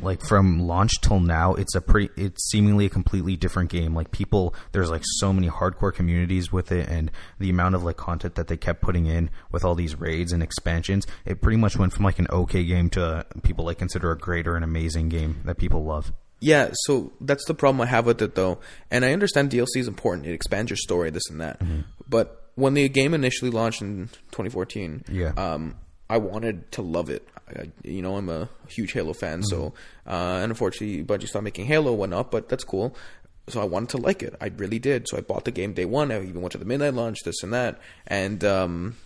[0.00, 3.94] Like from launch till now, it's a pretty, it's seemingly a completely different game.
[3.94, 7.96] Like people, there's like so many hardcore communities with it, and the amount of like
[7.96, 11.76] content that they kept putting in with all these raids and expansions, it pretty much
[11.76, 15.08] went from like an okay game to people like consider a great or an amazing
[15.08, 16.12] game that people love.
[16.38, 18.58] Yeah, so that's the problem I have with it though.
[18.90, 21.60] And I understand DLC is important; it expands your story, this and that.
[22.08, 25.32] But when the game initially launched in 2014, Yeah.
[25.36, 25.76] um,
[26.10, 27.26] I wanted to love it.
[27.48, 29.74] I, you know, I'm a huge Halo fan, so
[30.06, 32.96] uh, and unfortunately, Bungie stopped making Halo and up, but that's cool.
[33.48, 34.34] So I wanted to like it.
[34.40, 35.08] I really did.
[35.08, 36.12] So I bought the game day one.
[36.12, 38.96] I even went to the midnight launch, this and that, and um,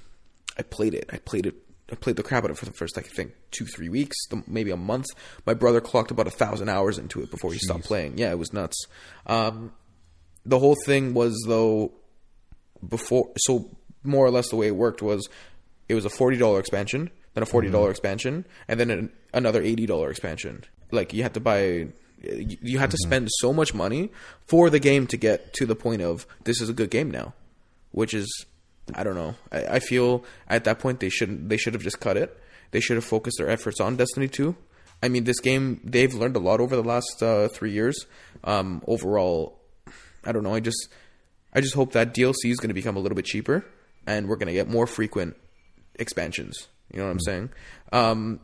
[0.59, 1.09] I played it.
[1.13, 1.55] I played it.
[1.91, 3.89] I played the crap out of it for the first, like, I think, two, three
[3.89, 4.17] weeks,
[4.49, 5.07] maybe a month.
[5.47, 8.19] My brother clocked about a thousand hours into it before he stopped playing.
[8.19, 8.87] Yeah, it was nuts.
[9.25, 9.73] Um,
[10.45, 11.93] the whole thing was though
[12.87, 13.31] before.
[13.39, 13.71] So
[14.03, 15.29] more or less, the way it worked was
[15.89, 19.63] it was a forty dollar expansion, then a forty dollar expansion, and then an, another
[19.63, 20.65] eighty dollar expansion.
[20.91, 21.89] Like you had to buy.
[22.23, 24.11] You you had to spend so much money
[24.47, 27.35] for the game to get to the point of this is a good game now,
[27.93, 28.47] which is
[28.95, 29.35] I don't know.
[29.53, 31.51] I, I feel at that point they shouldn't.
[31.51, 32.41] They should have just cut it.
[32.71, 34.57] They should have focused their efforts on Destiny Two.
[35.03, 38.07] I mean, this game they've learned a lot over the last uh, three years.
[38.45, 39.61] Um, overall,
[40.25, 40.55] I don't know.
[40.55, 40.89] I just
[41.53, 43.67] I just hope that DLC is going to become a little bit cheaper,
[44.07, 45.37] and we're going to get more frequent
[45.97, 46.69] expansions.
[46.93, 47.51] You know what I'm saying?
[47.93, 48.41] Um,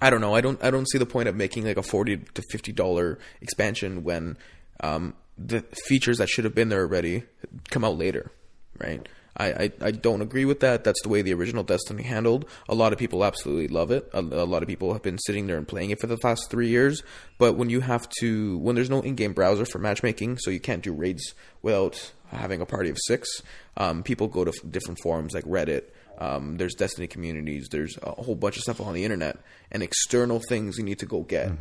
[0.00, 0.34] I don't know.
[0.34, 0.62] I don't.
[0.62, 4.36] I don't see the point of making like a forty to fifty dollar expansion when
[4.80, 7.24] um, the features that should have been there already
[7.70, 8.30] come out later,
[8.78, 9.06] right?
[9.40, 10.82] I, I, I don't agree with that.
[10.82, 12.44] That's the way the original Destiny handled.
[12.68, 14.08] A lot of people absolutely love it.
[14.12, 16.50] A, a lot of people have been sitting there and playing it for the past
[16.50, 17.04] three years.
[17.38, 20.82] But when you have to, when there's no in-game browser for matchmaking, so you can't
[20.82, 23.28] do raids without having a party of six,
[23.76, 25.84] um, people go to different forums like Reddit.
[26.18, 27.68] Um, there's Destiny communities.
[27.70, 29.38] There's a whole bunch of stuff on the internet
[29.70, 31.52] and external things you need to go get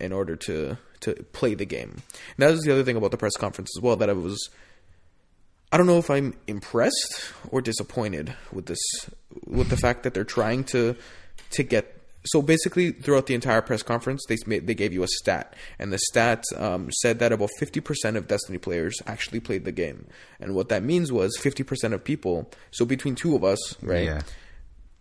[0.00, 1.90] in order to to play the game.
[1.90, 4.48] And that was the other thing about the press conference as well that I was.
[5.72, 8.78] I don't know if I'm impressed or disappointed with this,
[9.44, 10.96] with the fact that they're trying to
[11.50, 12.00] to get.
[12.26, 15.98] So basically, throughout the entire press conference, they they gave you a stat, and the
[15.98, 20.06] stat um, said that about fifty percent of Destiny players actually played the game,
[20.40, 22.50] and what that means was fifty percent of people.
[22.70, 24.04] So between two of us, right?
[24.06, 24.22] Yeah.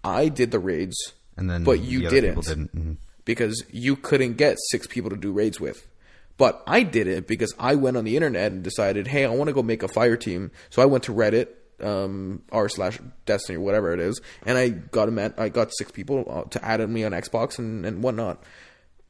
[0.03, 0.97] I did the raids,
[1.37, 2.75] And then but you the didn't, didn't.
[2.75, 2.97] Mhm.
[3.23, 5.87] because you couldn't get six people to do raids with.
[6.35, 9.47] But I did it because I went on the internet and decided, hey, I want
[9.47, 10.51] to go make a fire team.
[10.71, 11.47] So I went to Reddit,
[11.83, 15.71] um, r slash Destiny or whatever it is, and I got a man, I got
[15.77, 18.41] six people uh, to add me on Xbox and, and whatnot.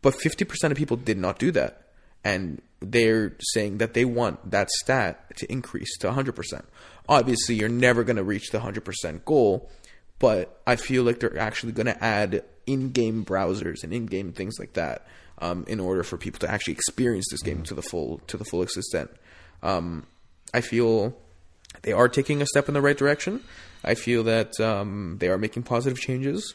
[0.01, 1.87] But fifty percent of people did not do that,
[2.23, 6.65] and they're saying that they want that stat to increase to hundred percent.
[7.07, 9.69] Obviously, you're never going to reach the hundred percent goal,
[10.19, 14.73] but I feel like they're actually going to add in-game browsers and in-game things like
[14.73, 15.05] that
[15.39, 18.45] um, in order for people to actually experience this game to the full to the
[18.45, 19.09] full extent.
[19.61, 20.05] Um,
[20.53, 21.15] I feel
[21.81, 23.41] they are taking a step in the right direction.
[23.83, 26.53] I feel that um, they are making positive changes,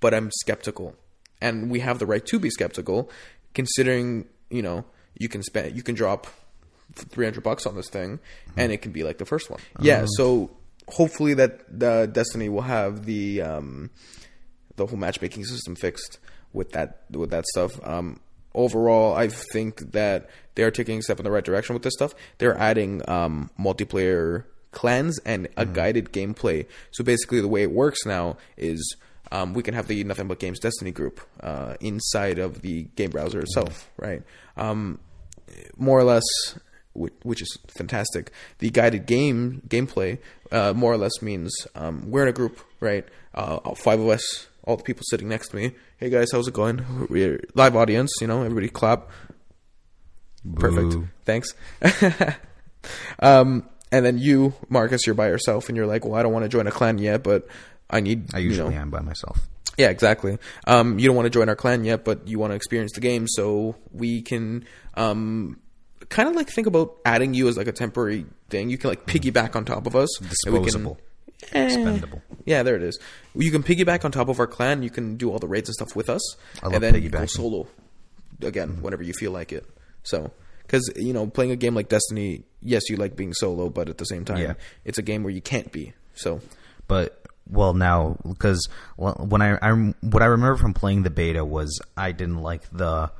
[0.00, 0.96] but I'm skeptical,
[1.40, 3.10] and we have the right to be skeptical,
[3.54, 4.84] considering you know
[5.18, 6.26] you can spend you can drop
[6.94, 8.20] 300 bucks on this thing
[8.56, 9.60] and it can be like the first one.
[9.80, 10.50] Yeah, so
[10.88, 13.90] hopefully that the Destiny will have the um
[14.76, 16.18] the whole matchmaking system fixed
[16.52, 17.72] with that with that stuff.
[17.86, 18.20] Um
[18.54, 21.94] overall I think that they are taking a step in the right direction with this
[21.94, 22.14] stuff.
[22.38, 26.66] They're adding um multiplayer clans and a guided gameplay.
[26.90, 28.96] So basically the way it works now is
[29.30, 33.10] um, we can have the Nothing But Games Destiny group uh, inside of the game
[33.10, 34.22] browser itself, right?
[34.56, 34.98] Um,
[35.76, 36.24] more or less,
[36.92, 38.30] which, which is fantastic.
[38.58, 40.18] The guided game gameplay
[40.50, 43.06] uh, more or less means um, we're in a group, right?
[43.34, 45.72] Uh, five of us, all the people sitting next to me.
[45.98, 47.06] Hey guys, how's it going?
[47.08, 49.08] We're live audience, you know, everybody clap.
[50.56, 50.90] Perfect.
[50.90, 51.08] Boo.
[51.24, 51.54] Thanks.
[53.20, 56.44] um, and then you, Marcus, you're by yourself, and you're like, well, I don't want
[56.44, 57.46] to join a clan yet, but
[57.90, 58.34] I need.
[58.34, 59.38] I you usually know, am by myself.
[59.76, 60.38] yeah, exactly.
[60.66, 63.00] Um, you don't want to join our clan yet, but you want to experience the
[63.00, 65.60] game, so we can um,
[66.08, 68.70] kind of like think about adding you as like a temporary thing.
[68.70, 70.08] You can like piggyback on top of us.
[70.20, 70.98] and we can- Disposable.
[71.52, 72.18] Expendable.
[72.30, 72.34] Eh.
[72.46, 72.98] Yeah, there it is.
[73.34, 74.82] You can piggyback on top of our clan.
[74.82, 77.08] You can do all the raids and stuff with us, I love and then you
[77.08, 77.30] go piggybacking.
[77.30, 77.66] solo
[78.42, 79.64] again whenever you feel like it.
[80.02, 83.88] So, because you know, playing a game like Destiny, yes, you like being solo, but
[83.88, 84.54] at the same time, Yeah.
[84.84, 85.92] it's a game where you can't be.
[86.14, 86.40] So,
[86.88, 87.18] but
[87.50, 91.80] well now because well, when I, I what I remember from playing the beta was
[91.96, 93.10] I didn't like the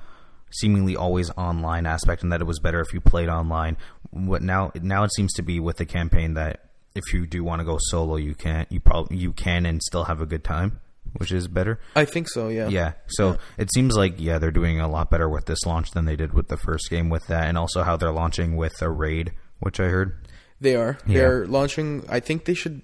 [0.51, 3.77] seemingly always online aspect and that it was better if you played online.
[4.11, 7.61] What now now it seems to be with the campaign that if you do want
[7.61, 10.81] to go solo you can you probably you can and still have a good time,
[11.14, 11.81] which is better.
[11.96, 12.48] I think so.
[12.48, 12.68] Yeah.
[12.68, 12.92] Yeah.
[13.09, 16.16] So it seems like yeah, they're doing a lot better with this launch than they
[16.16, 19.33] did with the first game with that and also how they're launching with a raid,
[19.61, 20.26] which I heard.
[20.61, 20.98] They are.
[21.07, 21.18] Yeah.
[21.18, 22.05] They're launching.
[22.09, 22.83] I think they should.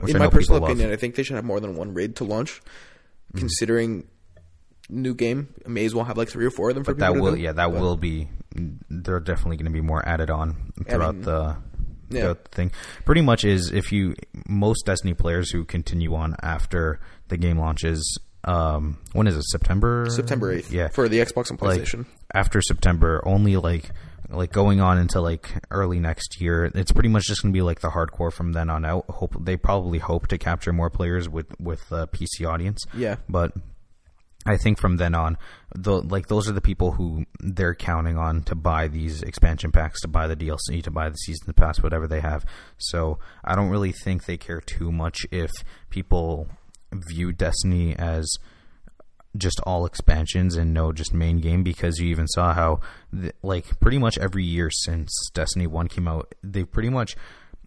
[0.00, 0.70] Which in I my personal people love.
[0.76, 2.60] opinion, I think they should have more than one raid to launch.
[3.32, 3.38] Mm.
[3.38, 4.06] Considering
[4.90, 7.20] new game, may as well have like three or four of them for But that
[7.20, 8.28] will yeah that But- will be
[8.88, 11.56] they're definitely going to be more added on throughout mean, the
[12.10, 12.28] yeah.
[12.28, 12.70] the thing
[13.04, 14.14] pretty much is if you
[14.48, 20.06] most destiny players who continue on after the game launches um when is it september
[20.08, 20.72] September eighth.
[20.72, 22.06] yeah for the Xbox and like PlayStation.
[22.32, 23.90] after september only like
[24.30, 27.62] like going on into like early next year it's pretty much just going to be
[27.62, 31.28] like the hardcore from then on out hope they probably hope to capture more players
[31.28, 33.52] with with the pc audience yeah, but
[34.46, 35.36] I think from then on,
[35.74, 40.00] the like those are the people who they're counting on to buy these expansion packs,
[40.02, 42.44] to buy the DLC, to buy the season pass, whatever they have.
[42.78, 45.50] So I don't really think they care too much if
[45.90, 46.48] people
[46.92, 48.28] view Destiny as
[49.36, 52.80] just all expansions and no just main game because you even saw how
[53.42, 57.16] like pretty much every year since Destiny 1 came out they pretty much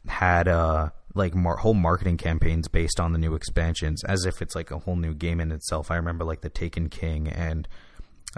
[0.08, 4.56] had uh like mar- whole marketing campaigns based on the new expansions as if it's
[4.56, 5.92] like a whole new game in itself.
[5.92, 7.68] I remember like the Taken King and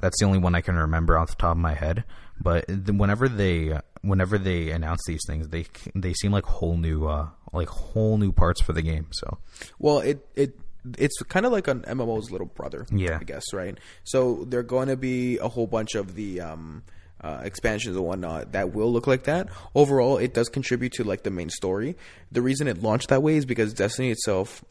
[0.02, 2.06] that's the only one I can remember off the top of my head.
[2.40, 7.30] But whenever they whenever they announce these things, they they seem like whole new uh
[7.54, 9.08] like whole new parts for the game.
[9.12, 9.38] So
[9.80, 10.58] Well, it it
[10.98, 12.88] it's kind of like an MMO's little brother.
[12.92, 13.18] Yeah.
[13.20, 13.78] I guess right.
[14.04, 16.84] So they're going to be a whole bunch of the um,
[17.24, 19.48] uh, expansions and whatnot that will look like that.
[19.76, 21.96] Overall, it does contribute to like the main story.
[22.32, 24.64] The reason it launched that way is because Destiny itself.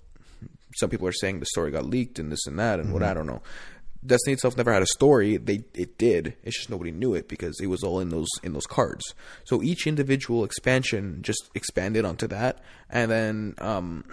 [0.77, 3.13] Some people are saying the story got leaked and this and that and what I
[3.13, 3.43] don't know.
[4.07, 5.37] Destiny itself never had a story.
[5.37, 6.37] They it did.
[6.43, 9.15] It's just nobody knew it because it was all in those in those cards.
[9.45, 14.05] So each individual expansion just expanded onto that, and then um,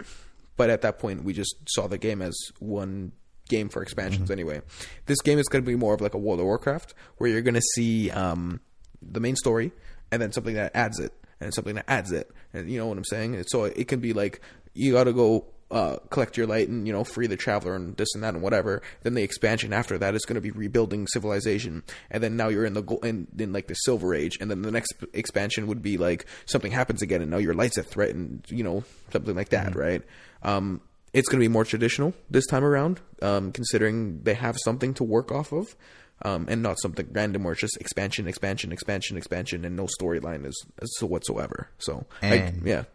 [0.58, 3.13] but at that point we just saw the game as one
[3.48, 4.62] game for expansions anyway.
[5.06, 7.42] This game is going to be more of like a World of Warcraft where you're
[7.42, 8.62] going to see um,
[9.02, 9.72] the main story
[10.12, 12.32] and then something that adds it and something that adds it.
[12.54, 13.36] And you know what I'm saying?
[13.36, 14.42] And so it can be like
[14.74, 17.98] you got to go uh, collect your light and you know free the traveler and
[17.98, 18.82] this and that and whatever.
[19.04, 22.66] Then the expansion after that is going to be rebuilding civilization, and then now you're
[22.66, 25.82] in the go- in, in like the Silver Age, and then the next expansion would
[25.82, 29.36] be like something happens again, and now your light's a threat, and you know something
[29.36, 30.04] like that, right?
[30.42, 30.82] Um,
[31.17, 35.03] it's going to be more traditional this time around, um, considering they have something to
[35.03, 35.75] work off of.
[36.23, 40.47] Um, and not something random where it's just expansion, expansion, expansion, expansion, and no storyline
[40.47, 41.69] is, is whatsoever.
[41.77, 42.86] So, I, yeah,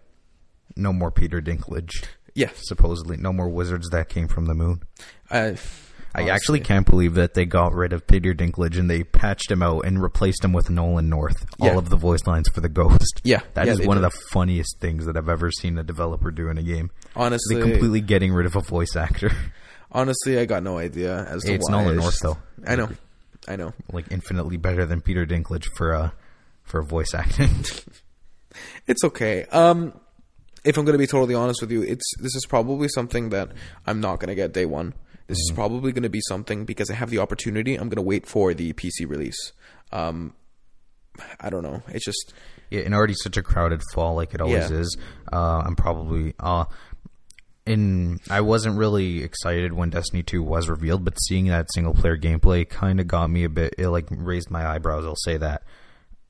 [0.75, 2.05] no more Peter Dinklage.
[2.35, 2.51] yeah.
[2.57, 4.83] Supposedly, no more wizards that came from the moon.
[6.15, 9.51] I, I actually can't believe that they got rid of Peter Dinklage and they patched
[9.51, 11.45] him out and replaced him with Nolan North.
[11.59, 11.73] Yeah.
[11.73, 13.21] All of the voice lines for the Ghost.
[13.25, 14.05] Yeah, that yeah, is one did.
[14.05, 16.91] of the funniest things that I've ever seen a developer do in a game.
[17.17, 19.31] honestly, They completely getting rid of a voice actor,
[19.91, 21.83] honestly, I got no idea as to It's why.
[21.83, 22.71] Nolan It's Nolan North, though.
[22.71, 22.89] I know,
[23.49, 23.73] I know.
[23.93, 26.11] like infinitely better than Peter Dinklage for uh
[26.63, 27.51] for voice acting.
[28.87, 29.45] It's okay.
[29.47, 29.99] Um,
[30.65, 33.51] if I'm going to be totally honest with you, it's this is probably something that
[33.87, 34.93] I'm not going to get day one.
[35.29, 35.53] This Mm-hmm.
[35.53, 37.75] is probably going to be something because I have the opportunity.
[37.75, 39.53] I'm going to wait for the PC release.
[39.93, 40.35] Um,
[41.41, 41.83] I don't know.
[41.89, 42.33] It's just
[42.71, 44.79] yeah, and already such a crowded fall like it always Yeah.
[44.79, 44.97] is.
[45.33, 46.65] Uh, I'm probably uh
[47.67, 52.17] in I wasn't really excited when Destiny 2 was revealed, but seeing that single player
[52.17, 55.63] gameplay kind of got me a bit it like raised my eyebrows, I'll say that.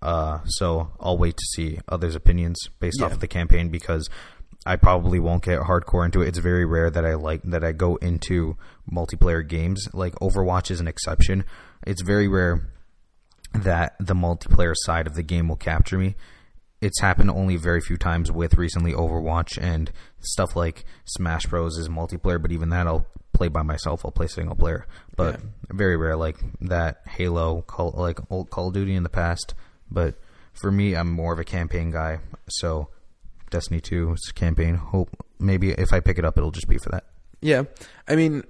[0.03, 4.11] Uh, so I'll wait to see others' opinions based off of the campaign because
[4.65, 6.29] I probably won't get hardcore into it.
[6.29, 8.57] It's very rare that I like that I go into
[8.91, 9.89] multiplayer games.
[9.93, 11.45] Like Overwatch is an exception.
[11.85, 12.69] It's very rare
[13.55, 16.15] that the multiplayer side of the game will capture me.
[16.81, 21.89] It's happened only very few times with recently Overwatch and stuff like Smash Bros is
[21.89, 24.05] multiplayer, but even that I'll play by myself.
[24.05, 28.75] I'll play single player, but very rare like that Halo, Call, like old Call of
[28.75, 29.55] Duty in the past.
[29.91, 30.17] But
[30.53, 32.89] for me, I'm more of a campaign guy, so
[33.53, 34.75] Destiny 2 is campaign.
[34.75, 37.05] Hope maybe if I pick it up, it'll just be for that.
[37.41, 37.65] Yeah,
[38.07, 38.45] I mean,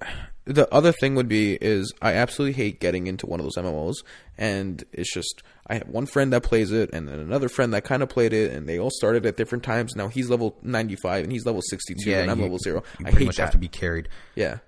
[0.44, 3.94] the other thing would be is I absolutely hate getting into one of those MMOs,
[4.36, 7.84] and it's just I have one friend that plays it, and then another friend that
[7.84, 9.94] kind of played it, and they all started at different times.
[9.96, 12.82] Now he's level ninety five, and he's level sixty two, and I'm you- level zero.
[12.98, 13.42] You I pretty hate much that.
[13.44, 14.08] have to be carried.
[14.34, 14.58] Yeah.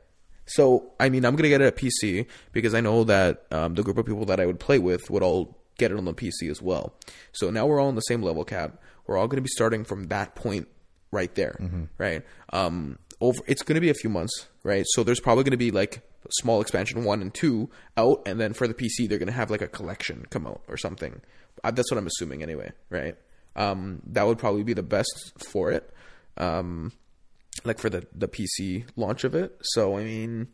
[0.46, 3.82] So I mean, I'm gonna get it at PC because I know that um, the
[3.82, 6.50] group of people that I would play with would all get it on the PC
[6.50, 6.94] as well.
[7.32, 8.78] So now we're all on the same level cap.
[9.06, 10.68] We're all gonna be starting from that point
[11.10, 11.56] right there,
[11.98, 12.22] right?
[12.52, 14.84] Um, over it's gonna be a few months, right?
[14.90, 18.66] So there's probably gonna be like small expansion one and two out, and then for
[18.66, 21.20] the PC they're gonna have like a collection come out or something.
[21.62, 23.16] Uh, That's what I'm assuming anyway, right?
[23.56, 25.88] Um, that would probably be the best for it.
[26.36, 26.92] Um,
[27.64, 29.56] like for the the PC launch of it.
[29.62, 30.48] So I mean,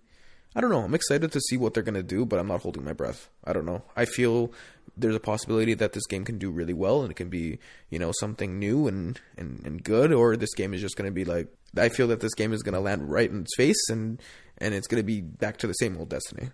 [0.55, 0.83] I don't know.
[0.83, 3.31] I'm excited to see what they're gonna do, but I'm not holding my breath.
[3.45, 3.83] I don't know.
[3.97, 4.53] I feel
[5.01, 7.59] there's a possibility that this game can do really well and it can be
[7.89, 11.25] you know something new and and, and good, or this game is just gonna be
[11.25, 14.21] like I feel that this game is gonna land right in its face and
[14.59, 16.51] and it's gonna be back to the same old Destiny.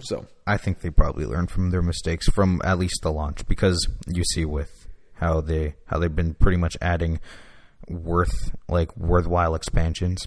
[0.00, 3.88] So I think they probably learned from their mistakes from at least the launch because
[4.06, 7.18] you see with how they how they've been pretty much adding
[7.88, 10.26] worth like worthwhile expansions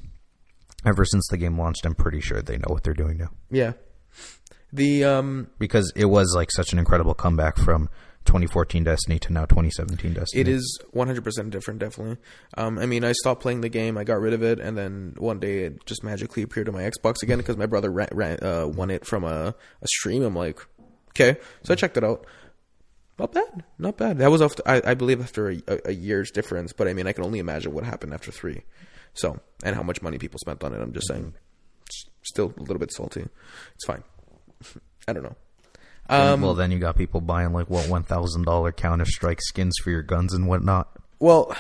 [0.86, 1.86] ever since the game launched.
[1.86, 3.74] I'm pretty sure they know what they're doing now yeah,
[4.72, 7.90] the um because it was like such an incredible comeback from
[8.26, 10.42] 2014 Destiny to now 2017 Destiny.
[10.42, 12.18] It is 100% different, definitely.
[12.58, 15.16] Um, I mean, I stopped playing the game, I got rid of it, and then
[15.18, 18.38] one day it just magically appeared on my Xbox again because my brother ran, ran,
[18.44, 20.22] uh, won it from a, a stream.
[20.22, 20.60] I'm like,
[21.10, 21.40] okay.
[21.64, 22.28] So I checked it out.
[23.18, 23.64] Not bad.
[23.80, 24.20] Not bad.
[24.20, 27.12] That was, after, I, I believe, after a, a, year's difference, but I mean, I
[27.12, 28.62] can only imagine what happened after three.
[29.14, 30.82] So, and how much money people spent on it.
[30.82, 31.34] I'm just saying,
[31.90, 33.26] s- still a little bit salty.
[33.76, 34.04] It's fine.
[35.08, 35.36] I don't know.
[36.10, 39.76] Um, well, then you got people buying like what one thousand dollar Counter Strike skins
[39.84, 40.90] for your guns and whatnot.
[41.20, 41.56] Well,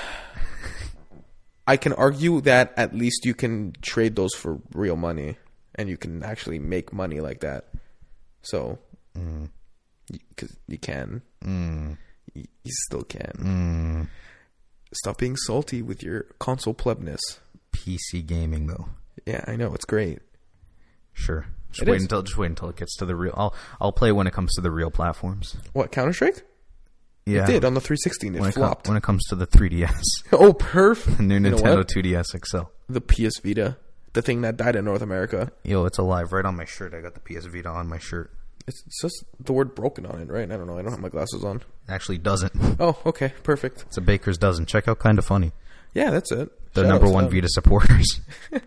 [1.67, 5.37] I can argue that at least you can trade those for real money,
[5.75, 7.67] and you can actually make money like that.
[8.41, 8.79] So,
[9.15, 9.49] mm.
[10.07, 11.97] because you can, mm.
[12.33, 13.33] you, you still can.
[13.37, 14.07] Mm.
[14.95, 17.19] Stop being salty with your console plebness.
[17.71, 18.89] PC gaming though.
[19.27, 20.19] Yeah, I know it's great.
[21.13, 21.45] Sure.
[21.71, 22.03] Just It wait is.
[22.03, 23.33] until just wait until it gets to the real.
[23.37, 25.55] I'll I'll play when it comes to the real platforms.
[25.73, 26.43] What Counter Strike
[27.25, 28.27] Yeah, it did on the 360?
[28.27, 28.87] and It when it, com- flopped.
[28.87, 30.01] when it comes to the 3DS,
[30.33, 31.17] oh, perfect.
[31.17, 32.61] the new You Nintendo 2DS XL.
[32.89, 33.77] The PS Vita,
[34.13, 35.51] the thing that died in North America.
[35.63, 36.93] Yo, it's alive right on my shirt.
[36.95, 38.31] I got the PS Vita on my shirt.
[38.67, 40.43] It's it's just the word broken on it, right?
[40.51, 40.77] I don't know.
[40.77, 41.57] I don't have my glasses on.
[41.57, 42.51] It actually doesn't.
[42.79, 43.83] Oh, okay, perfect.
[43.87, 44.65] It's a baker's dozen.
[44.65, 45.51] Check out Kind of Funny.
[45.93, 46.49] Yeah, that's it.
[46.73, 47.33] The Shout number one them.
[47.33, 48.21] Vita supporters.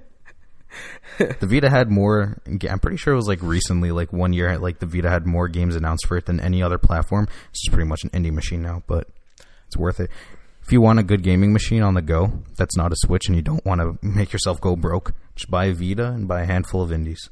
[1.18, 2.38] the Vita had more.
[2.46, 5.48] I'm pretty sure it was like recently, like one year, like the Vita had more
[5.48, 7.28] games announced for it than any other platform.
[7.50, 9.08] It's just pretty much an indie machine now, but
[9.66, 10.10] it's worth it.
[10.62, 13.34] If you want a good gaming machine on the go, that's not a Switch, and
[13.34, 16.46] you don't want to make yourself go broke, just buy a Vita and buy a
[16.46, 17.30] handful of indies.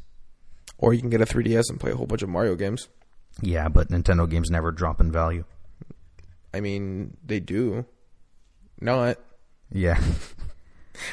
[0.78, 2.88] Or you can get a 3DS and play a whole bunch of Mario games.
[3.40, 5.44] Yeah, but Nintendo games never drop in value.
[6.52, 7.84] I mean, they do.
[8.80, 9.18] Not.
[9.70, 10.00] Yeah,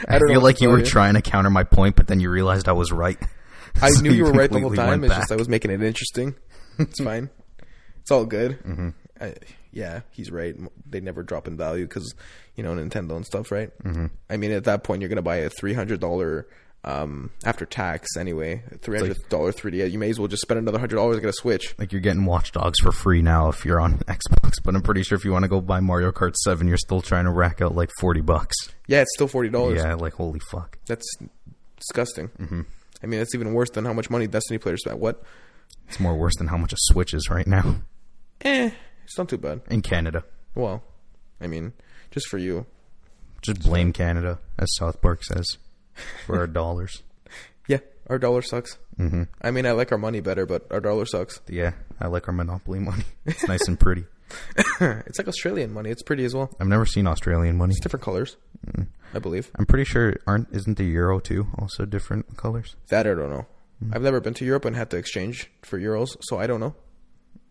[0.08, 0.86] I I, feel like you were you.
[0.86, 3.18] trying to counter my point, but then you realized I was right.
[3.82, 5.04] I So knew you were right the whole time.
[5.04, 5.32] It's just.
[5.32, 6.36] I was making it interesting.
[6.80, 7.32] It's fine.
[8.02, 8.60] It's all good.
[8.64, 8.90] Mm-hmm.
[9.20, 9.34] I,
[9.72, 10.56] yeah, he's right.
[10.88, 12.14] They never drop in value because
[12.56, 13.72] you know Nintendo and stuff, right?
[13.84, 14.06] Mm-hmm.
[14.30, 16.48] I mean, at that point, you're gonna buy a three hundred dollar
[16.84, 18.64] um, after tax anyway.
[18.82, 19.86] Three hundred dollar three D.
[19.86, 21.76] You may as well just spend another hundred dollars to get a Switch.
[21.78, 25.04] Like you're getting Watch Dogs for free now if you're on Xbox, but I'm pretty
[25.04, 27.62] sure if you want to go buy Mario Kart 7, you're still trying to rack
[27.62, 28.56] out like 40 bucks.
[28.88, 29.82] Yeah, it's still forty dollars.
[29.82, 30.78] Yeah, like holy fuck.
[30.86, 31.06] That's
[31.78, 32.30] disgusting.
[32.40, 32.62] Mm-hmm.
[33.04, 34.98] I mean, that's even worse than how much money Destiny players spent.
[35.00, 35.22] What?
[35.88, 37.78] It's more worse than how much a Switch is right now
[38.42, 38.72] Eh,
[39.04, 39.62] it's not too bad.
[39.70, 40.24] in Canada.
[40.56, 40.84] Well,
[41.40, 41.74] I mean,
[42.12, 42.66] just for you.
[43.42, 45.46] Just blame Canada, as South Park says,
[46.26, 47.04] for our dollars.
[47.70, 47.80] Yeah,
[48.10, 48.78] our dollar sucks.
[48.98, 49.24] Mm-hmm.
[49.42, 51.42] I mean, I like our money better, but our dollar sucks.
[51.50, 53.04] Yeah, I like our Monopoly money.
[53.26, 54.06] It's nice and pretty.
[54.80, 55.90] it's like Australian money.
[55.90, 56.50] It's pretty as well.
[56.60, 57.72] I've never seen Australian money.
[57.72, 58.88] It's different colors, mm.
[59.14, 59.52] I believe.
[59.58, 62.76] I'm pretty sure aren't isn't the euro too also different colors?
[62.88, 63.46] That I don't know.
[63.84, 63.96] Mm.
[63.96, 66.76] I've never been to Europe and had to exchange for euros, so I don't know.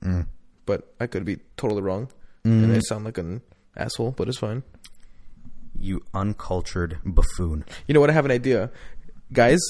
[0.03, 0.27] Mm.
[0.65, 2.11] But I could be totally wrong,
[2.45, 3.43] and I sound like an
[3.77, 4.63] asshole, but it's fine.
[5.81, 7.65] You uncultured buffoon.
[7.87, 8.11] You know what?
[8.11, 8.71] I have an idea.
[9.33, 9.61] Guys,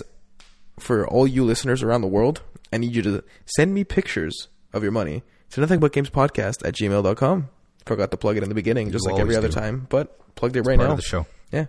[0.78, 2.42] for all you listeners around the world,
[2.72, 6.66] I need you to send me pictures of your money to nothing but games podcast
[6.66, 7.48] at gmail.com.
[7.86, 9.54] Forgot to plug it in the beginning, just You like every other do.
[9.54, 10.92] time, but plugged it right Part now.
[10.92, 11.26] of the show.
[11.52, 11.66] Yeah.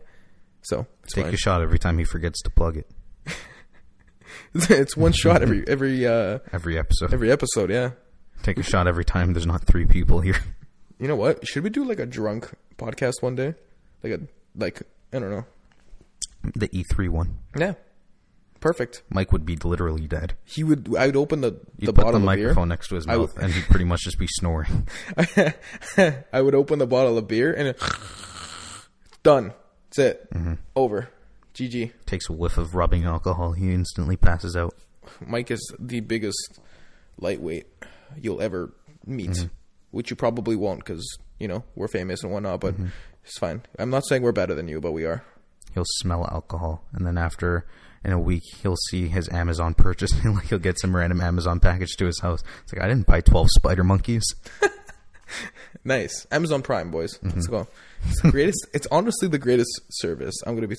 [0.64, 1.34] So it's Take fine.
[1.34, 2.90] a shot every time he forgets to plug it.
[4.54, 7.14] it's one shot every every uh Every episode.
[7.14, 7.92] every episode, yeah.
[8.44, 10.38] Take a shot every time there's not three people here.
[11.00, 11.48] You know what?
[11.48, 13.54] Should we do like a drunk podcast one day?
[14.10, 14.82] Like a like
[15.14, 15.46] I don't know.
[16.56, 17.38] The E3 one.
[17.58, 17.74] Yeah.
[18.60, 19.04] Perfect.
[19.10, 20.34] Mike would be literally dead.
[20.44, 22.48] He would I would open the You'd the put bottle the of beer.
[22.48, 24.88] microphone next to his mouth would- and he'd pretty much just be snoring.
[26.34, 27.82] I would open the bottle of beer and it,
[29.24, 29.54] done.
[29.90, 30.34] That's it.
[30.34, 30.54] Mm-hmm.
[30.76, 31.10] Over.
[31.54, 31.92] GG.
[32.06, 34.76] Takes a whiff of rubbing alcohol, he instantly passes out.
[35.26, 36.60] Mike is the biggest
[37.20, 37.66] lightweight
[38.22, 38.74] you'll ever
[39.06, 39.48] meet, Mm-hmm.
[39.92, 41.04] which you probably won't because
[41.40, 42.60] you know we're famous and whatnot.
[42.62, 42.88] But Mm-hmm.
[43.28, 43.62] It's fine.
[43.78, 45.24] I'm not saying we're better than you, but we are.
[45.74, 47.68] He'll smell alcohol, and then after
[48.04, 50.12] in a week, he'll see his Amazon purchase.
[50.24, 52.44] and like he'll get some random Amazon package to his house.
[52.64, 54.24] It's like I didn't buy twelve spider monkeys.
[55.84, 56.28] Nice.
[56.32, 57.18] Amazon Prime, boys.
[57.18, 57.30] Mm-hmm.
[57.30, 57.68] Let's go.
[58.06, 58.68] It's the greatest.
[58.74, 60.36] it's honestly the greatest service.
[60.46, 60.76] I'm gonna be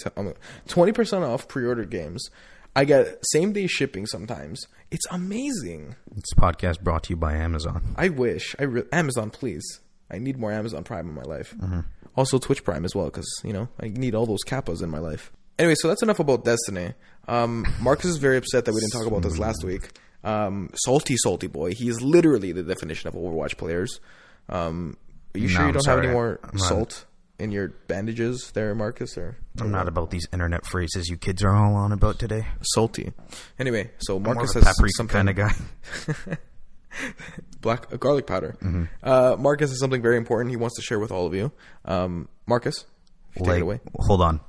[0.66, 2.28] twenty percent off pre-ordered games.
[2.76, 4.66] I get same day shipping sometimes.
[4.90, 5.96] It's amazing.
[6.14, 7.94] This podcast brought to you by Amazon.
[7.96, 8.54] I wish.
[8.58, 9.80] I re- Amazon, please.
[10.10, 11.54] I need more Amazon Prime in my life.
[11.58, 11.80] Mm-hmm.
[12.18, 14.98] Also Twitch Prime as well, because you know I need all those kappas in my
[14.98, 15.30] life.
[15.56, 16.94] Anyway, so that's enough about Destiny.
[17.28, 19.90] Um, Marcus is very upset that we didn't talk about this last week.
[20.24, 21.74] Um, salty, salty boy.
[21.74, 24.00] He is literally the definition of Overwatch players.
[24.48, 24.96] Um,
[25.34, 27.04] are you No, sure you I'm don't have any more I'm not- salt
[27.38, 29.16] in your bandages there, Marcus?
[29.16, 32.46] Or I'm not about these internet phrases you kids are all on about today.
[32.62, 33.12] salty.
[33.60, 35.54] Anyway, so Marcus has something kind of guy.
[37.60, 38.56] black uh, garlic powder.
[38.62, 38.84] Mm-hmm.
[39.02, 41.52] Uh, Marcus has something very important he wants to share with all of you.
[41.84, 42.84] Um, Marcus,
[43.36, 43.80] you take it away.
[44.00, 44.40] hold on.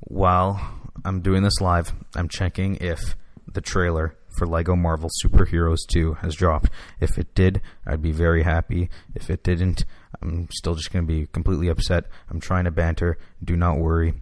[0.00, 0.60] While
[1.04, 3.16] I'm doing this live, I'm checking if
[3.52, 6.70] the trailer for Lego Marvel Superheroes 2 has dropped.
[7.00, 8.88] If it did, I'd be very happy.
[9.14, 9.84] If it didn't,
[10.22, 12.04] I'm still just going to be completely upset.
[12.28, 13.18] I'm trying to banter.
[13.42, 14.14] Do not worry.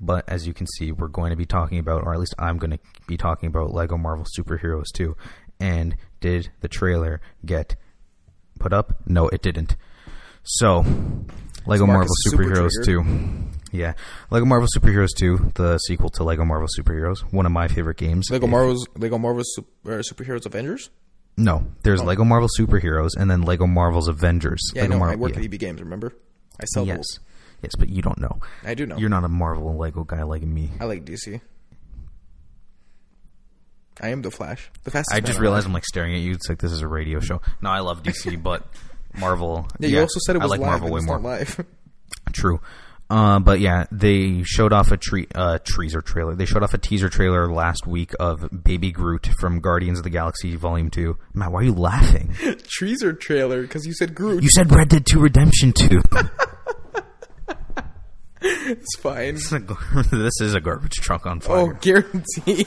[0.00, 2.58] But as you can see, we're going to be talking about, or at least I'm
[2.58, 5.16] going to be talking about Lego Marvel Superheroes 2.
[5.60, 7.76] And did the trailer get
[8.58, 9.02] put up?
[9.06, 9.76] No, it didn't.
[10.42, 10.84] So,
[11.66, 13.50] Lego Marvel is super Superheroes 2.
[13.72, 13.94] Yeah.
[14.30, 18.28] Lego Marvel Superheroes 2, the sequel to Lego Marvel Superheroes, one of my favorite games.
[18.30, 20.90] Lego Marvel's Lego Marvel's Sup- uh, superheroes Avengers.
[21.36, 24.60] No, there's Lego Marvel Superheroes and then Lego Marvel's Avengers.
[24.74, 25.02] Yeah, Lego I know.
[25.04, 25.38] I Marvel- work yeah.
[25.40, 25.80] at EB Games.
[25.80, 26.14] Remember?
[26.60, 26.96] I sell Yes.
[26.98, 27.20] those.
[27.62, 28.38] Yes, but you don't know.
[28.62, 28.96] I do know.
[28.98, 30.70] You're not a Marvel Lego guy like me.
[30.78, 31.40] I like DC.
[34.00, 34.70] I am the Flash.
[34.84, 35.14] The fastest.
[35.14, 36.32] I just realized I'm like staring at you.
[36.32, 37.40] It's like this is a radio show.
[37.62, 38.66] No, I love DC, but
[39.18, 39.68] Marvel.
[39.78, 40.80] Yeah, you also said it was I like live.
[40.80, 41.18] Marvel way more.
[41.20, 41.64] live.
[42.32, 42.60] True.
[43.10, 46.34] Uh, but yeah, they showed off a tree, uh, teaser trailer.
[46.34, 50.10] They showed off a teaser trailer last week of Baby Groot from Guardians of the
[50.10, 51.16] Galaxy Volume 2.
[51.34, 52.34] Matt, why are you laughing?
[52.78, 54.42] Teaser trailer because you said Groot.
[54.42, 56.00] You said Red Dead 2 Redemption 2.
[58.44, 59.34] It's fine.
[59.34, 59.58] This is a
[60.10, 61.56] this is a garbage truck on fire.
[61.56, 62.66] Oh, guaranteed.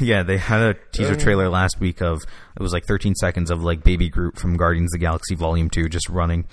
[0.00, 2.22] Yeah, they had a teaser trailer last week of
[2.56, 5.68] it was like 13 seconds of like Baby Groot from Guardians of the Galaxy Volume
[5.70, 6.46] 2 just running.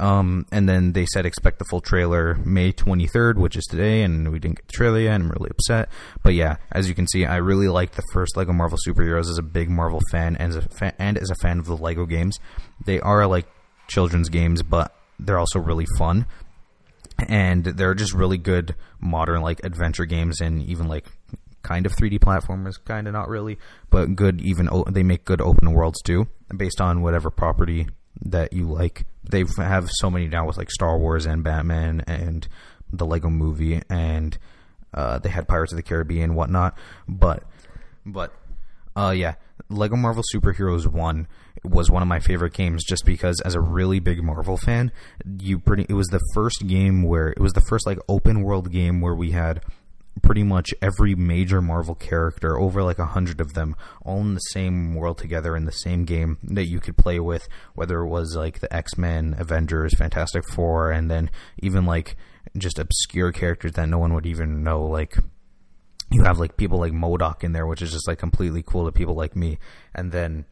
[0.00, 4.30] Um, and then they said expect the full trailer May 23rd, which is today, and
[4.30, 5.14] we didn't get the trailer yet.
[5.14, 5.88] and I'm really upset.
[6.22, 9.38] But yeah, as you can see, I really like the first Lego Marvel Superheroes as
[9.38, 12.06] a big Marvel fan and as a fan, and as a fan of the Lego
[12.06, 12.38] games.
[12.84, 13.48] They are like
[13.88, 16.26] children's games, but they're also really fun
[17.18, 21.06] and they're just really good modern like adventure games and even like
[21.62, 23.58] kind of 3D platformers, kind of not really,
[23.90, 27.88] but good even they make good open worlds too, based on whatever property
[28.22, 29.04] that you like.
[29.28, 32.46] They have so many now with like Star Wars and Batman and
[32.92, 34.38] the Lego Movie and
[34.94, 37.44] uh, they had Pirates of the Caribbean and whatnot, but
[38.06, 38.32] but
[38.96, 39.34] uh, yeah,
[39.70, 41.28] Lego Marvel Superheroes One
[41.62, 44.92] was one of my favorite games just because, as a really big Marvel fan,
[45.38, 48.72] you pretty it was the first game where it was the first like open world
[48.72, 49.62] game where we had
[50.22, 54.40] pretty much every major Marvel character, over like a hundred of them, all in the
[54.40, 58.34] same world together in the same game that you could play with, whether it was
[58.36, 62.16] like the X Men, Avengers, Fantastic Four, and then even like
[62.56, 65.18] just obscure characters that no one would even know, like
[66.10, 68.92] you have like people like MODOK in there, which is just like completely cool to
[68.92, 69.58] people like me.
[69.94, 70.46] And then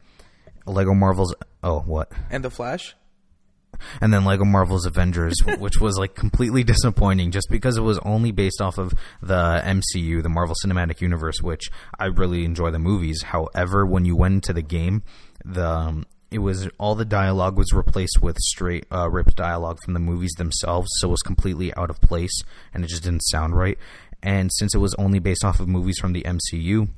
[0.65, 1.33] Lego Marvel's
[1.63, 2.11] oh what?
[2.29, 2.95] and the Flash.
[4.01, 8.31] And then Lego Marvel's Avengers, which was like completely disappointing just because it was only
[8.31, 13.21] based off of the MCU, the Marvel Cinematic Universe, which I really enjoy the movies.
[13.23, 15.03] However, when you went into the game,
[15.45, 19.93] the um, it was all the dialogue was replaced with straight uh, ripped dialogue from
[19.93, 22.41] the movies themselves, so it was completely out of place
[22.73, 23.77] and it just didn't sound right.
[24.23, 26.89] And since it was only based off of movies from the MCU,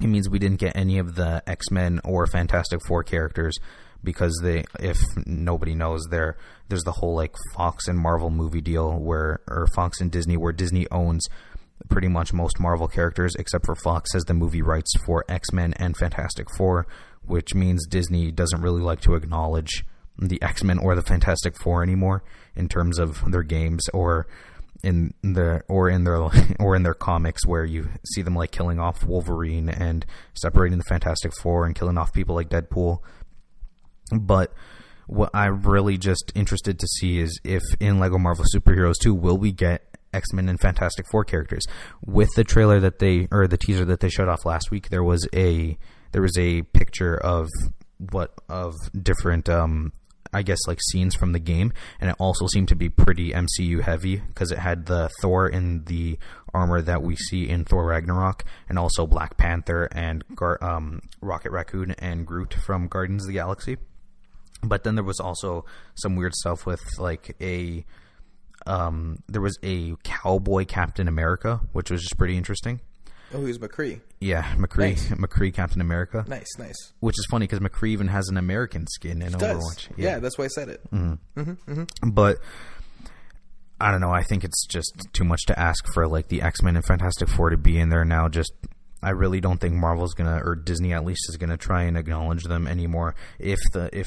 [0.00, 3.56] it means we didn't get any of the X Men or Fantastic Four characters
[4.02, 6.36] because they, if nobody knows, there
[6.68, 10.52] there's the whole like Fox and Marvel movie deal where, or Fox and Disney, where
[10.52, 11.26] Disney owns
[11.88, 15.72] pretty much most Marvel characters except for Fox has the movie rights for X Men
[15.74, 16.86] and Fantastic Four,
[17.24, 19.84] which means Disney doesn't really like to acknowledge
[20.18, 22.22] the X Men or the Fantastic Four anymore
[22.54, 24.26] in terms of their games or
[24.82, 26.22] in the or in their
[26.60, 30.84] or in their comics where you see them like killing off Wolverine and separating the
[30.84, 33.00] Fantastic Four and killing off people like Deadpool.
[34.12, 34.52] But
[35.06, 39.38] what I'm really just interested to see is if in Lego Marvel Superheroes 2 will
[39.38, 41.64] we get X Men and Fantastic Four characters.
[42.04, 45.04] With the trailer that they or the teaser that they showed off last week, there
[45.04, 45.78] was a
[46.12, 47.48] there was a picture of
[48.10, 49.92] what of different um
[50.32, 53.82] I guess like scenes from the game, and it also seemed to be pretty MCU
[53.82, 56.18] heavy because it had the Thor in the
[56.54, 61.52] armor that we see in Thor Ragnarok, and also Black Panther and Gar- um, Rocket
[61.52, 63.76] Raccoon and Groot from Guardians of the Galaxy.
[64.62, 65.64] But then there was also
[65.94, 67.84] some weird stuff with like a
[68.66, 72.80] um, there was a cowboy Captain America, which was just pretty interesting.
[73.34, 74.00] Oh, he was McCree.
[74.20, 75.08] Yeah, McCree, Nice.
[75.08, 76.92] McCree Captain America, Nice, nice.
[77.00, 79.88] which is funny because McCree even has an American skin in Does Overwatch.
[79.96, 80.18] yeah.
[80.20, 80.80] that's why I said it.
[82.02, 82.38] but
[83.80, 84.10] I don't know.
[84.12, 87.28] I think it's just too much to ask for like the X Men and Fantastic
[87.28, 88.28] Four to be in there now.
[88.28, 88.52] Just
[89.02, 92.44] I really don't think Marvel's gonna or Disney at least is gonna try and acknowledge
[92.44, 93.14] them anymore.
[93.38, 94.06] If the if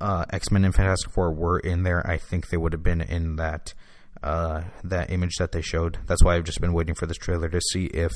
[0.00, 3.00] uh, X Men and Fantastic Four were in there, I think they would have been
[3.00, 3.74] in that
[4.22, 5.98] uh, that image that they showed.
[6.06, 8.12] That's why I've just been waiting for this trailer to see if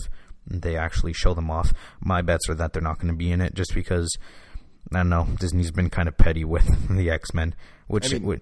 [0.47, 1.73] they actually show them off.
[2.01, 4.09] My bets are that they're not going to be in it, just because
[4.93, 5.27] I don't know.
[5.41, 7.55] Disney's been kind of petty with the X Men,
[7.89, 8.41] which I mean- would.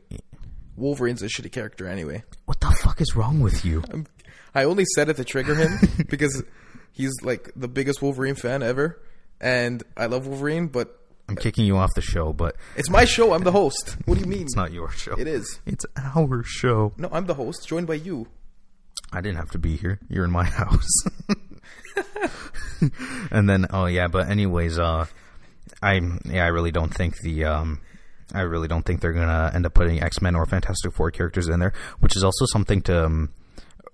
[0.77, 2.25] Wolverine's a shitty character anyway.
[2.47, 3.85] What the fuck is wrong with you?
[4.57, 5.79] I only said it to trigger him
[6.09, 6.43] because
[6.93, 9.01] he's like the biggest Wolverine fan ever,
[9.41, 10.67] and I love Wolverine.
[10.67, 10.99] But
[11.29, 13.33] I'm kicking you off the show, but it's my show.
[13.35, 13.97] I'm the host.
[14.05, 14.43] What do you mean?
[14.43, 15.15] it's not your show.
[15.15, 15.61] It is.
[15.65, 16.93] It's our show.
[16.99, 18.27] No, I'm the host, joined by you.
[19.13, 20.01] I didn't have to be here.
[20.09, 20.89] You're in my house.
[23.31, 25.07] and then, oh yeah, but anyways, uh,
[25.83, 27.81] I yeah, I really don't think the um,
[28.33, 31.49] I really don't think they're gonna end up putting X Men or Fantastic Four characters
[31.49, 33.31] in there, which is also something to um,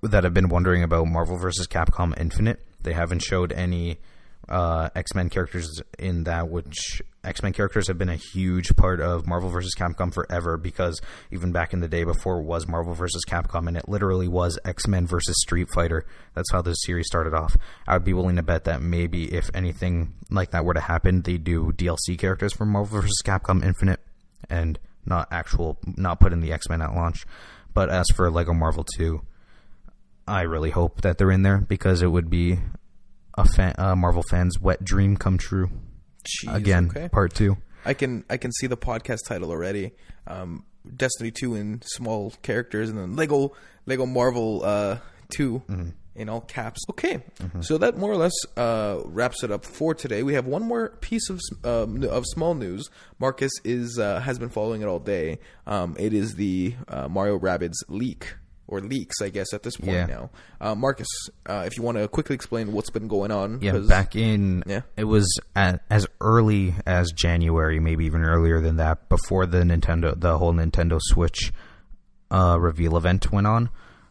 [0.02, 2.60] that I've been wondering about Marvel versus Capcom Infinite.
[2.82, 3.98] They haven't showed any
[4.50, 9.00] uh, X Men characters in that, which X Men characters have been a huge part
[9.00, 10.56] of Marvel versus Capcom forever.
[10.56, 14.28] Because even back in the day, before it was Marvel versus Capcom, and it literally
[14.28, 16.04] was X Men versus Street Fighter.
[16.34, 17.56] That's how this series started off.
[17.86, 21.22] I would be willing to bet that maybe if anything like that were to happen,
[21.22, 24.00] they do DLC characters for Marvel versus Capcom Infinite,
[24.48, 27.24] and not actual, not put in the X Men at launch.
[27.72, 29.22] But as for Lego Marvel Two.
[30.28, 32.60] I really hope that they're in there because it would be
[33.40, 35.70] a fan, uh, Marvel fan's wet dream come true.
[36.24, 37.08] Jeez, Again, okay.
[37.08, 37.56] part two.
[37.84, 39.92] I can I can see the podcast title already.
[40.26, 40.64] Um,
[40.96, 43.52] Destiny two in small characters, and then Lego
[43.86, 44.98] Lego Marvel uh,
[45.30, 45.62] 2
[46.16, 46.80] in all caps.
[46.90, 47.22] Okay,
[47.60, 50.22] so that more or less uh, wraps it up for today.
[50.22, 52.90] We have one more piece of um, of small news.
[53.18, 55.38] Marcus is uh, has been following it all day.
[55.66, 58.34] Um, it is the uh, Mario Rabbids leak.
[58.70, 60.06] Or leaks, I guess, at this point Yeah.
[60.06, 60.30] now.
[60.60, 61.08] Uh, Marcus,
[61.46, 63.58] uh, if you want to quickly explain what's been going on.
[63.60, 64.82] Yeah, back in Yeah.
[64.96, 70.18] it was at, as early as January, maybe even earlier than that, before the Nintendo,
[70.18, 71.52] the whole Nintendo Switch
[72.30, 73.70] uh, reveal event went on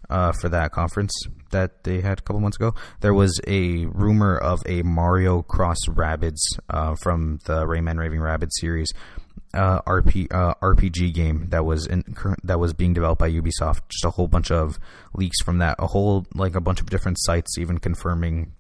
[0.10, 1.14] uh, for that conference
[1.52, 2.76] that they had a couple months ago.
[3.00, 8.52] There was a rumor of a Mario Cross Rabbids uh, from the Rayman Raving Rabbids
[8.60, 8.92] series.
[9.52, 12.04] Uh, RP, uh, RPG game that was in,
[12.44, 13.82] that was being developed by Ubisoft.
[13.90, 14.80] Just a whole bunch of
[15.14, 15.76] leaks from that.
[15.80, 18.52] A whole like a bunch of different sites even confirming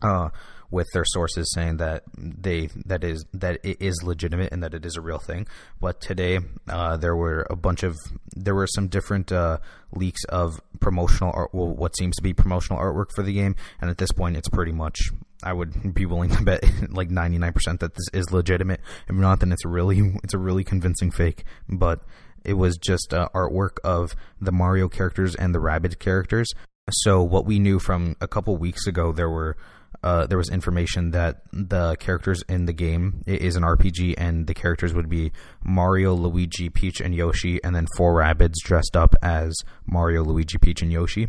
[0.00, 0.30] uh,
[0.70, 4.84] with their sources saying that they that is that it is legitimate and that it
[4.84, 5.46] is a real thing.
[5.80, 7.96] But today uh, there were a bunch of
[8.34, 9.58] there were some different uh,
[9.92, 13.90] leaks of promotional art, well, what seems to be promotional artwork for the game, and
[13.90, 14.98] at this point it's pretty much.
[15.42, 18.80] I would be willing to bet like ninety nine percent that this is legitimate.
[19.08, 21.44] If not, then it's a really it's a really convincing fake.
[21.68, 22.00] But
[22.44, 26.48] it was just uh, artwork of the Mario characters and the Rabbid characters.
[26.90, 29.56] So what we knew from a couple weeks ago, there were
[30.02, 34.54] uh, there was information that the characters in the game is an RPG, and the
[34.54, 35.32] characters would be
[35.64, 39.54] Mario, Luigi, Peach, and Yoshi, and then four rabbits dressed up as
[39.86, 41.28] Mario, Luigi, Peach, and Yoshi.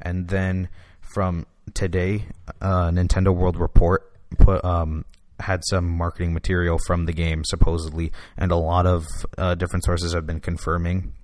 [0.00, 0.68] And then
[1.00, 2.26] from today,
[2.60, 5.04] uh, Nintendo World Report put um,
[5.40, 9.06] had some marketing material from the game supposedly, and a lot of
[9.38, 11.14] uh, different sources have been confirming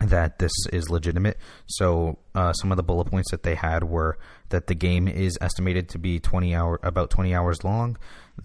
[0.00, 1.38] that this is legitimate.
[1.66, 4.18] So uh, some of the bullet points that they had were
[4.50, 7.96] that the game is estimated to be twenty hour about twenty hours long.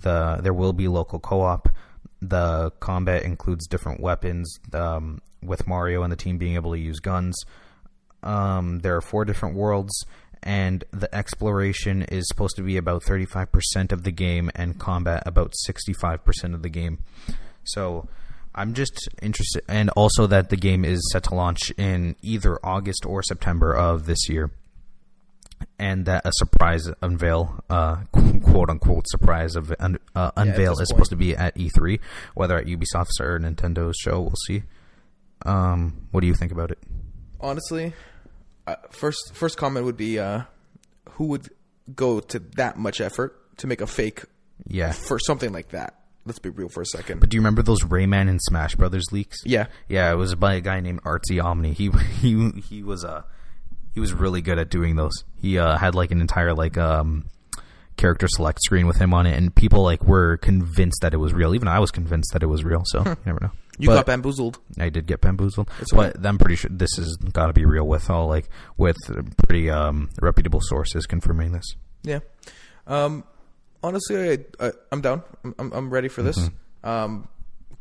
[0.02, 1.70] The there will be local co-op.
[2.22, 4.60] The combat includes different weapons.
[4.74, 7.36] Um, with Mario and the team being able to use guns.
[8.22, 10.06] Um, there are four different worlds,
[10.42, 15.54] and the exploration is supposed to be about 35% of the game, and combat about
[15.68, 17.00] 65% of the game.
[17.64, 18.08] So
[18.56, 23.06] I'm just interested, and also that the game is set to launch in either August
[23.06, 24.52] or September of this year.
[25.80, 27.96] And that a surprise unveil, uh,
[28.44, 32.00] quote unquote surprise of un, uh, unveil is supposed to be at E3,
[32.36, 34.64] whether at Ubisoft's or Nintendo's show, we'll see.
[35.46, 36.80] Um, what do you think about it?
[37.40, 37.94] Honestly,
[38.68, 40.44] uh, first first comment would be uh,
[41.12, 41.50] who would
[41.96, 44.24] go to that much effort to make a fake
[44.68, 44.92] Yeah.
[44.92, 45.96] for something like that.
[46.26, 47.20] Let's be real for a second.
[47.20, 49.38] But do you remember those Rayman and Smash Brothers leaks?
[49.46, 51.74] yeah, Yeah, it was by a guy named Artsy Omni.
[51.74, 51.90] He
[52.22, 53.24] he he was uh
[53.94, 55.12] he was really good at doing those.
[55.36, 57.26] He uh, had like an entire like um
[57.98, 61.34] character select screen with him on it, and people like were convinced that it was
[61.34, 61.54] real.
[61.54, 62.82] Even I was convinced that it was real.
[62.86, 63.52] So you never know.
[63.78, 64.60] you But got bamboozled.
[64.80, 67.86] I did get bamboozled, That's but I'm pretty sure this has got to be real
[67.88, 68.98] with all like with
[69.46, 71.66] pretty um reputable sources confirming this.
[72.02, 72.20] Yeah.
[72.88, 73.24] Um,
[73.84, 75.24] honestly, I, I, I'm down.
[75.60, 76.50] I'm, I'm, ready for this.
[76.84, 77.28] Um,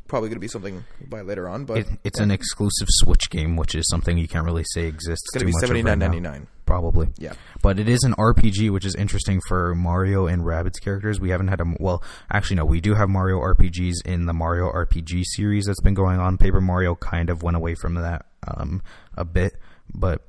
[0.07, 1.93] probably going to be something by later on, but Mm-hmm.
[1.95, 5.25] It, it's an exclusive Switch game, which is something you can't really say exists.
[5.25, 6.47] it's going to be too much of seventy nine ninety nine.
[6.65, 7.09] probably.
[7.17, 7.33] Yeah.
[7.61, 11.19] But it is an RPG, which is interesting for Mario and Rabbids characters.
[11.19, 14.71] We haven't had a well, actually no, we do have Mario RPGs in the Mario
[14.71, 16.37] RPG series that's been going on.
[16.37, 18.83] Paper Mario kind of went away from that um,
[19.17, 19.57] a bit,
[19.93, 20.21] but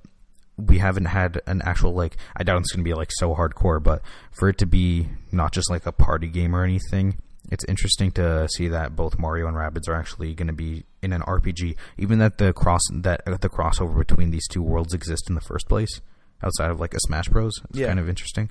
[0.57, 2.17] we haven't had an actual like.
[2.37, 4.03] I doubt it's going to be like so hardcore, but
[4.33, 7.17] for it to be not just like a party game or anything.
[7.51, 11.13] It's interesting to see that both Mario and Rabbids are actually going to be in
[11.13, 15.29] an RPG, even that the cross that uh, the crossover between these two worlds exist
[15.29, 16.01] in the first place
[16.43, 17.53] outside of like a Smash Bros.
[17.69, 17.89] It's Yeah.
[17.89, 18.49] kind of interesting.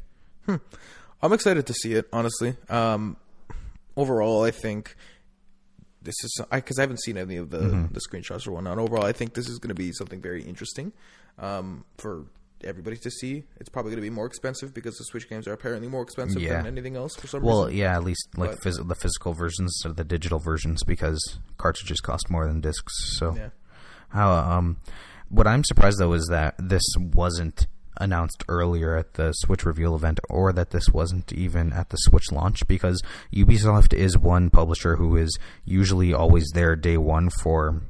[0.47, 2.07] I'm excited to see it.
[2.13, 3.17] Honestly, um,
[3.97, 4.95] overall, I think
[6.01, 7.93] this is because I, haven't seen any of the Mm-hmm.
[7.93, 8.77] the screenshots or whatnot.
[8.77, 10.91] Overall, I think this is going to be something very interesting
[11.39, 12.25] um, for
[12.63, 13.43] everybody to see.
[13.59, 16.41] It's probably going to be more expensive because the Switch games are apparently more expensive
[16.41, 16.57] Yeah.
[16.57, 17.77] than anything else for some Well, reason.
[17.79, 21.99] yeah, at least like But- phys- the physical versions of the digital versions because cartridges
[21.99, 23.17] cost more than discs.
[23.17, 23.49] So, Yeah.
[24.09, 24.77] how um,
[25.27, 27.67] what I'm surprised though is that this wasn't
[27.97, 32.31] announced earlier at the Switch reveal event, or that this wasn't even at the Switch
[32.31, 32.99] launch because
[33.33, 37.81] Ubisoft is one publisher who is usually always there day one for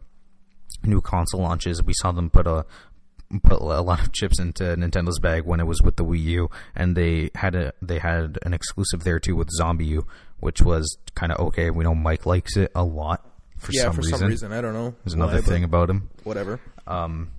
[0.84, 1.82] new console launches.
[1.84, 2.66] We saw them put a
[3.42, 6.50] put a lot of chips into Nintendo's bag when it was with the Wii U,
[6.76, 10.06] and they had a they had an exclusive there too with ZombiU,
[10.40, 11.70] which was kind of okay.
[11.70, 13.26] We know Mike likes it a lot
[13.58, 14.18] for yeah, some for reason.
[14.20, 14.96] some reason, I don't know.
[15.04, 16.10] There's another but thing about him.
[16.24, 16.60] Whatever.
[16.86, 17.32] Um,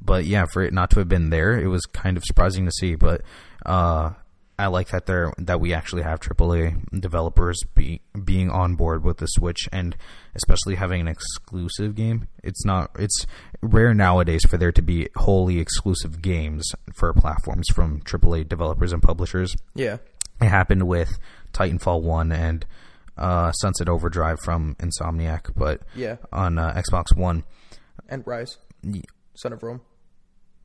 [0.00, 2.72] but yeah, for it not to have been there, it was kind of surprising to
[2.72, 2.94] see.
[2.94, 3.22] But
[3.66, 4.12] uh,
[4.58, 9.18] I like that there that we actually have AAA developers be, being on board with
[9.18, 9.96] the Switch, and
[10.34, 12.28] especially having an exclusive game.
[12.42, 13.26] It's not it's
[13.60, 19.02] rare nowadays for there to be wholly exclusive games for platforms from AAA developers and
[19.02, 19.54] publishers.
[19.74, 19.98] Yeah.
[20.40, 21.18] It happened with
[21.52, 22.64] Titanfall One and
[23.16, 26.16] uh, Sunset Overdrive from Insomniac, but Yeah.
[26.32, 27.44] on uh, Xbox One.
[28.08, 28.56] And Ryse,
[29.34, 29.82] Son of Rome.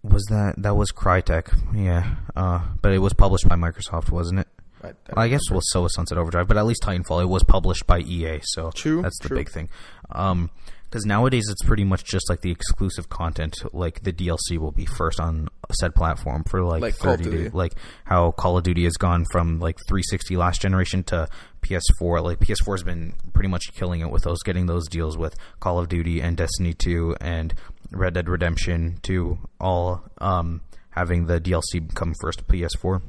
[0.03, 1.49] Was that that was Crytek?
[1.75, 4.47] Yeah, uh, but it was published by Microsoft, wasn't it?
[4.83, 7.27] I, I Well, I guess was so was Sunset Overdrive, but at least Titanfall it
[7.29, 9.37] was published by EA, so True, that's the true.
[9.37, 9.69] big thing.
[10.11, 10.49] Um,
[10.89, 14.85] because nowadays it's pretty much just like the exclusive content, like the DLC will be
[14.85, 17.37] first on said platform for like, Like thirty Duty.
[17.43, 17.53] days.
[17.53, 17.73] Like
[18.05, 21.27] how Call of Duty has gone from like 360 last generation to
[21.61, 22.23] PS4.
[22.23, 25.77] Like PS4 has been pretty much killing it with those, getting those deals with Call
[25.77, 27.53] of Duty and Destiny 2 and
[27.91, 30.61] Red Dead Redemption 2, all um,
[30.91, 33.01] having the DLC come first to PS4.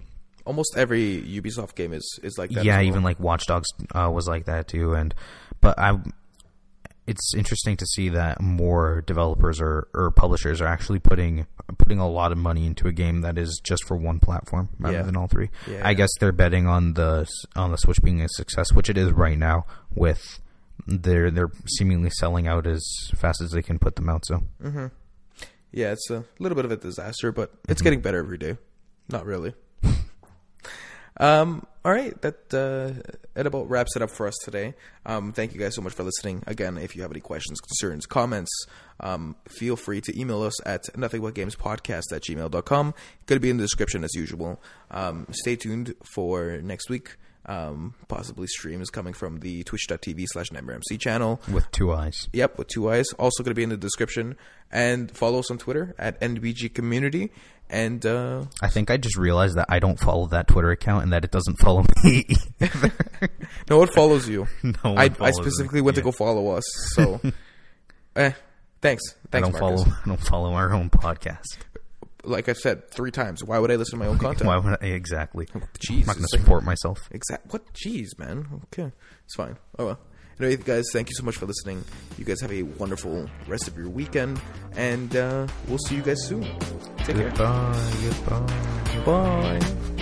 [0.48, 2.64] Almost every Ubisoft game is is like that.
[2.64, 2.84] yeah, well.
[2.86, 4.94] even like Watch Dogs uh, was like that too.
[4.94, 5.14] And
[5.60, 5.98] but I,
[7.06, 11.46] it's interesting to see that more developers or, or publishers are actually putting
[11.78, 14.96] putting a lot of money into a game that is just for one platform rather
[14.98, 15.02] Yeah.
[15.02, 15.50] than all three.
[15.66, 15.94] Yeah, I yeah.
[15.94, 19.38] guess they're betting on the on the Switch being a success, which it is right
[19.38, 19.64] now.
[19.94, 20.40] With
[20.86, 22.82] they're they're seemingly selling out as
[23.16, 24.24] fast as they can put them out.
[24.26, 24.42] So
[25.72, 27.72] Yeah, it's a little bit of a disaster, but Mm-hmm.
[27.72, 28.56] it's getting better every day.
[29.10, 29.54] Not really.
[31.18, 34.74] Um, all right, that uh, that about wraps it up for us today.
[35.06, 36.42] Um, thank you guys so much for listening.
[36.46, 38.50] Again, if you have any questions, concerns, comments,
[39.00, 42.94] um, feel free to email us at nothingbutgamespodcast at gmail.com.
[43.26, 44.60] Going to be in the description as usual.
[44.90, 47.16] Um, stay tuned for next week.
[47.46, 51.40] um, possibly streams coming from the twitch.tv slash nightmareMC channel.
[51.50, 52.28] with two eyes.
[52.34, 53.06] Yep, with two eyes.
[53.18, 54.36] Also going to be in the description.
[54.70, 57.30] And follow us on Twitter at NBG Community.
[57.70, 61.12] And uh, I think I just realized that I don't follow that Twitter account and
[61.12, 62.24] that it doesn't follow me
[62.60, 62.92] either.
[63.68, 64.46] no one follows you.
[64.62, 65.84] No one I, I specifically me.
[65.84, 66.64] went to go follow us.
[66.94, 67.20] So,
[68.16, 68.32] eh,
[68.80, 69.02] thanks.
[69.30, 69.34] Thanks.
[69.34, 69.84] I don't Marcus.
[69.84, 69.96] follow.
[70.04, 71.58] I don't follow our own podcast.
[72.24, 74.46] Like I've said three times, why would I listen to my own content?
[74.48, 75.46] Why would I, exactly?
[75.46, 77.08] Jeez, I'm not going to support myself.
[77.10, 77.52] Exact.
[77.52, 77.62] What?
[77.74, 78.62] Jeez, man.
[78.72, 78.92] Okay,
[79.24, 79.56] it's fine.
[79.78, 79.98] Oh well.
[80.40, 81.84] Anyway, guys, thank you so much for listening.
[82.16, 84.40] You guys have a wonderful rest of your weekend,
[84.76, 86.42] and uh, we'll see you guys soon.
[86.98, 87.30] Take care.
[87.30, 87.92] Goodbye.
[89.04, 89.58] Goodbye.
[89.58, 89.94] Bye.